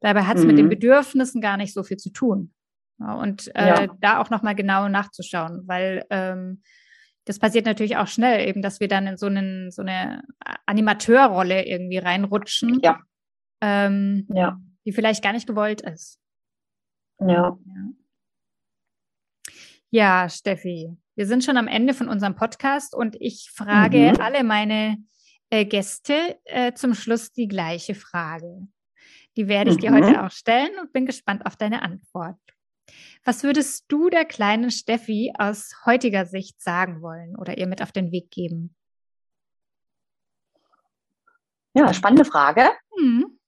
Dabei 0.00 0.22
hat 0.22 0.38
es 0.38 0.42
mhm. 0.42 0.48
mit 0.48 0.58
den 0.58 0.64
mhm. 0.66 0.70
Bedürfnissen 0.70 1.40
gar 1.40 1.58
nicht 1.58 1.74
so 1.74 1.82
viel 1.82 1.98
zu 1.98 2.10
tun. 2.10 2.54
Ja, 2.98 3.14
und 3.14 3.54
äh, 3.54 3.68
ja. 3.68 3.86
da 4.00 4.20
auch 4.20 4.30
nochmal 4.30 4.54
genau 4.54 4.88
nachzuschauen, 4.88 5.62
weil 5.66 6.04
ähm, 6.10 6.62
das 7.26 7.38
passiert 7.38 7.66
natürlich 7.66 7.96
auch 7.98 8.08
schnell, 8.08 8.48
eben, 8.48 8.62
dass 8.62 8.80
wir 8.80 8.88
dann 8.88 9.06
in 9.06 9.16
so, 9.18 9.26
einen, 9.26 9.70
so 9.70 9.82
eine 9.82 10.22
Animateurrolle 10.66 11.66
irgendwie 11.66 11.98
reinrutschen, 11.98 12.80
ja. 12.82 12.98
Ähm, 13.60 14.26
ja. 14.32 14.58
die 14.86 14.92
vielleicht 14.92 15.22
gar 15.22 15.34
nicht 15.34 15.46
gewollt 15.46 15.82
ist. 15.82 16.18
Ja. 17.20 17.28
Ja, 17.28 17.58
ja 19.90 20.28
Steffi, 20.28 20.96
wir 21.18 21.26
sind 21.26 21.42
schon 21.42 21.56
am 21.56 21.66
Ende 21.66 21.94
von 21.94 22.08
unserem 22.08 22.36
Podcast 22.36 22.94
und 22.94 23.16
ich 23.18 23.50
frage 23.52 24.12
mhm. 24.12 24.20
alle 24.20 24.44
meine 24.44 24.98
äh, 25.50 25.64
Gäste 25.64 26.38
äh, 26.44 26.74
zum 26.74 26.94
Schluss 26.94 27.32
die 27.32 27.48
gleiche 27.48 27.96
Frage. 27.96 28.68
Die 29.36 29.48
werde 29.48 29.72
ich 29.72 29.78
mhm. 29.78 29.80
dir 29.80 29.92
heute 29.94 30.24
auch 30.24 30.30
stellen 30.30 30.78
und 30.80 30.92
bin 30.92 31.06
gespannt 31.06 31.44
auf 31.44 31.56
deine 31.56 31.82
Antwort. 31.82 32.38
Was 33.24 33.42
würdest 33.42 33.86
du 33.88 34.10
der 34.10 34.26
kleinen 34.26 34.70
Steffi 34.70 35.32
aus 35.36 35.72
heutiger 35.84 36.24
Sicht 36.24 36.62
sagen 36.62 37.02
wollen 37.02 37.34
oder 37.34 37.58
ihr 37.58 37.66
mit 37.66 37.82
auf 37.82 37.90
den 37.90 38.12
Weg 38.12 38.30
geben? 38.30 38.76
Ja, 41.74 41.92
spannende 41.92 42.26
Frage. 42.26 42.70
Mhm. 42.96 43.40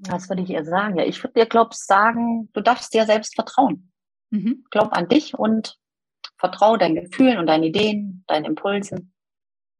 Was 0.00 0.28
würde 0.28 0.42
ich 0.42 0.50
ihr 0.50 0.66
sagen? 0.66 0.98
Ja, 0.98 1.06
ich 1.06 1.24
würde 1.24 1.40
dir, 1.40 1.46
glaub 1.46 1.72
sagen, 1.72 2.50
du 2.52 2.60
darfst 2.60 2.92
dir 2.92 3.06
selbst 3.06 3.34
vertrauen. 3.34 3.90
Mhm. 4.28 4.66
Glaub 4.70 4.92
an 4.92 5.08
dich 5.08 5.32
und 5.32 5.78
vertraue 6.38 6.78
deinen 6.78 6.94
Gefühlen 6.96 7.38
und 7.38 7.46
deinen 7.46 7.64
Ideen, 7.64 8.24
deinen 8.26 8.44
Impulsen. 8.44 9.12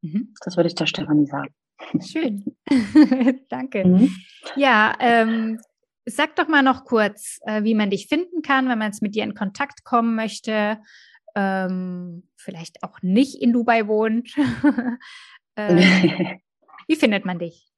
Mhm. 0.03 0.35
Das 0.45 0.57
würde 0.57 0.69
ich 0.69 0.75
der 0.75 0.87
Stefanie 0.87 1.27
sagen. 1.27 1.55
Schön. 2.01 2.57
Danke. 3.49 3.85
Mhm. 3.87 4.17
Ja, 4.57 4.95
ähm, 5.01 5.61
sag 6.07 6.37
doch 6.37 6.49
mal 6.49 6.63
noch 6.63 6.85
kurz, 6.85 7.39
äh, 7.43 7.65
wie 7.65 7.75
man 7.75 7.91
dich 7.91 8.07
finden 8.07 8.43
kann, 8.43 8.69
wenn 8.69 8.79
man 8.79 8.89
jetzt 8.89 9.03
mit 9.03 9.15
dir 9.15 9.25
in 9.25 9.35
Kontakt 9.35 9.85
kommen 9.85 10.15
möchte. 10.15 10.79
Ähm, 11.35 12.29
vielleicht 12.37 12.83
auch 12.83 13.03
nicht 13.03 13.41
in 13.43 13.53
Dubai 13.53 13.87
wohnt. 13.87 14.35
ähm, 15.57 15.79
wie 16.89 16.97
findet 16.97 17.25
man 17.25 17.39
dich? 17.39 17.69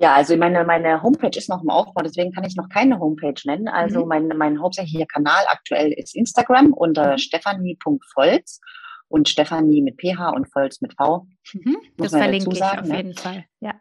Ja, 0.00 0.14
also 0.14 0.36
meine, 0.36 0.64
meine 0.64 1.02
Homepage 1.02 1.36
ist 1.36 1.48
noch 1.48 1.62
im 1.62 1.70
Aufbau, 1.70 2.02
deswegen 2.02 2.32
kann 2.32 2.44
ich 2.44 2.54
noch 2.54 2.68
keine 2.68 3.00
Homepage 3.00 3.40
nennen. 3.44 3.66
Also 3.66 4.02
mhm. 4.02 4.08
mein, 4.08 4.28
mein 4.28 4.60
hauptsächlicher 4.60 5.06
Kanal 5.06 5.44
aktuell 5.48 5.92
ist 5.92 6.14
Instagram 6.14 6.72
unter 6.72 7.12
mhm. 7.12 7.18
stefanie.volz 7.18 8.60
und 9.08 9.28
Stefanie 9.28 9.82
mit 9.82 10.00
PH 10.00 10.30
und 10.30 10.54
Volz 10.54 10.80
mit 10.80 10.94
V. 10.94 11.26
Mhm. 11.52 11.78
Das 11.96 12.12
verlinke 12.12 12.50
ich 12.52 12.58
sagen, 12.58 12.80
auf 12.80 12.88
ne? 12.88 12.96
jeden 12.96 13.14
Fall, 13.14 13.44
ja. 13.60 13.74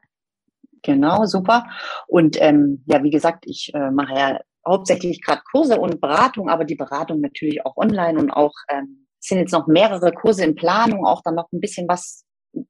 Genau, 0.81 1.25
super. 1.25 1.67
Und 2.07 2.41
ähm, 2.41 2.83
ja, 2.87 3.03
wie 3.03 3.09
gesagt, 3.09 3.43
ich 3.45 3.71
äh, 3.73 3.91
mache 3.91 4.13
ja 4.13 4.39
hauptsächlich 4.65 5.21
gerade 5.21 5.41
Kurse 5.51 5.79
und 5.79 6.01
Beratung, 6.01 6.49
aber 6.49 6.65
die 6.65 6.75
Beratung 6.75 7.21
natürlich 7.21 7.65
auch 7.65 7.77
online 7.77 8.17
und 8.17 8.31
auch 8.31 8.53
ähm, 8.69 9.07
sind 9.19 9.39
jetzt 9.39 9.51
noch 9.51 9.67
mehrere 9.67 10.11
Kurse 10.11 10.43
in 10.43 10.55
Planung, 10.55 11.05
auch 11.05 11.21
dann 11.23 11.35
noch 11.35 11.51
ein 11.51 11.59
bisschen 11.59 11.87
was 11.87 12.25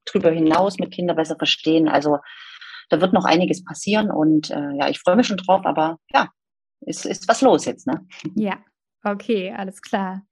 drüber 0.05 0.31
hinaus 0.31 0.79
mit 0.79 0.91
Kindern 0.91 1.15
besser 1.15 1.36
verstehen. 1.38 1.88
Also 1.88 2.17
da 2.89 3.02
wird 3.02 3.13
noch 3.13 3.26
einiges 3.26 3.63
passieren 3.63 4.12
und 4.12 4.50
äh, 4.50 4.71
ja, 4.78 4.89
ich 4.89 5.00
freue 5.00 5.15
mich 5.15 5.28
schon 5.28 5.38
drauf, 5.38 5.65
aber 5.65 5.97
ja, 6.13 6.30
ist, 6.82 7.06
ist 7.06 7.28
was 7.28 7.41
los 7.41 7.65
jetzt, 7.65 7.88
ne? 7.88 8.06
Ja, 8.36 8.58
okay, 9.04 9.54
alles 9.56 9.82
klar. 9.82 10.23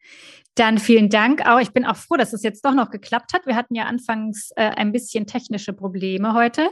Dann 0.56 0.78
vielen 0.78 1.10
Dank 1.10 1.46
auch. 1.46 1.60
Ich 1.60 1.72
bin 1.72 1.86
auch 1.86 1.98
froh, 1.98 2.16
dass 2.16 2.32
es 2.32 2.44
jetzt 2.44 2.64
doch 2.64 2.74
noch 2.74 2.90
geklappt 2.90 3.34
hat. 3.34 3.46
Wir 3.46 3.56
hatten 3.56 3.76
ja 3.76 3.86
anfangs 3.86 4.52
äh, 4.56 4.70
ein 4.70 4.94
bisschen 4.94 5.28
technische 5.28 5.74
Probleme 5.74 6.34
heute. 6.34 6.70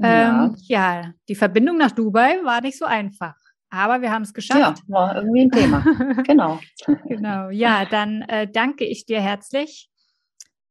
Ähm, 0.00 0.54
ja. 0.66 1.02
ja, 1.02 1.12
die 1.28 1.34
Verbindung 1.34 1.76
nach 1.76 1.90
Dubai 1.90 2.38
war 2.44 2.60
nicht 2.60 2.78
so 2.78 2.84
einfach. 2.84 3.34
Aber 3.70 4.00
wir 4.00 4.12
haben 4.12 4.22
es 4.22 4.32
geschafft. 4.32 4.82
Ja, 4.86 4.94
war 4.94 5.16
irgendwie 5.16 5.42
ein 5.42 5.50
Thema. 5.50 5.80
genau. 6.26 6.60
genau. 7.06 7.50
Ja, 7.50 7.84
dann 7.84 8.22
äh, 8.22 8.48
danke 8.50 8.84
ich 8.84 9.04
dir 9.04 9.20
herzlich, 9.20 9.90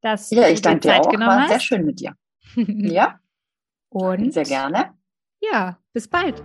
dass 0.02 0.32
ja, 0.32 0.48
ich 0.48 0.62
du 0.62 0.70
dir 0.70 0.82
Zeit 0.82 1.04
dir 1.04 1.08
auch. 1.08 1.12
genommen 1.12 1.30
war 1.30 1.42
hast. 1.42 1.50
Sehr 1.50 1.60
schön 1.60 1.86
mit 1.86 2.00
dir. 2.00 2.14
ja. 2.56 3.20
Und 3.90 4.34
sehr 4.34 4.44
gerne. 4.44 4.94
Ja, 5.42 5.78
bis 5.94 6.08
bald. 6.08 6.44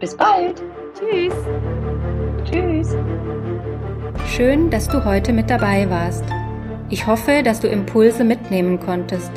Bis 0.00 0.16
bald. 0.16 0.62
Tschüss. 0.94 1.34
Tschüss. 2.44 2.96
Schön, 4.26 4.70
dass 4.70 4.88
du 4.88 5.04
heute 5.04 5.32
mit 5.32 5.50
dabei 5.50 5.90
warst. 5.90 6.24
Ich 6.90 7.06
hoffe, 7.06 7.42
dass 7.42 7.60
du 7.60 7.68
Impulse 7.68 8.24
mitnehmen 8.24 8.80
konntest. 8.80 9.30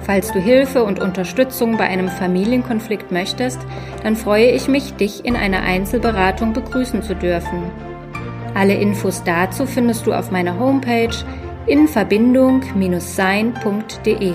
Falls 0.00 0.32
du 0.32 0.40
Hilfe 0.40 0.82
und 0.84 1.00
Unterstützung 1.00 1.76
bei 1.76 1.84
einem 1.84 2.08
Familienkonflikt 2.08 3.12
möchtest, 3.12 3.60
dann 4.02 4.16
freue 4.16 4.50
ich 4.50 4.66
mich, 4.66 4.94
dich 4.94 5.24
in 5.24 5.36
einer 5.36 5.60
Einzelberatung 5.60 6.54
begrüßen 6.54 7.02
zu 7.02 7.14
dürfen. 7.14 7.70
Alle 8.54 8.74
Infos 8.74 9.22
dazu 9.22 9.66
findest 9.66 10.06
du 10.06 10.14
auf 10.14 10.30
meiner 10.30 10.58
Homepage 10.58 11.14
in 11.66 11.86
Verbindung-sein.de. 11.86 14.32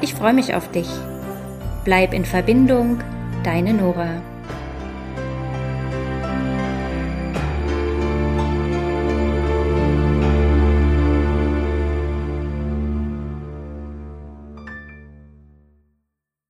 Ich 0.00 0.14
freue 0.14 0.32
mich 0.32 0.54
auf 0.54 0.70
dich. 0.70 0.88
Bleib 1.84 2.14
in 2.14 2.24
Verbindung, 2.24 3.00
deine 3.42 3.74
Nora. 3.74 4.22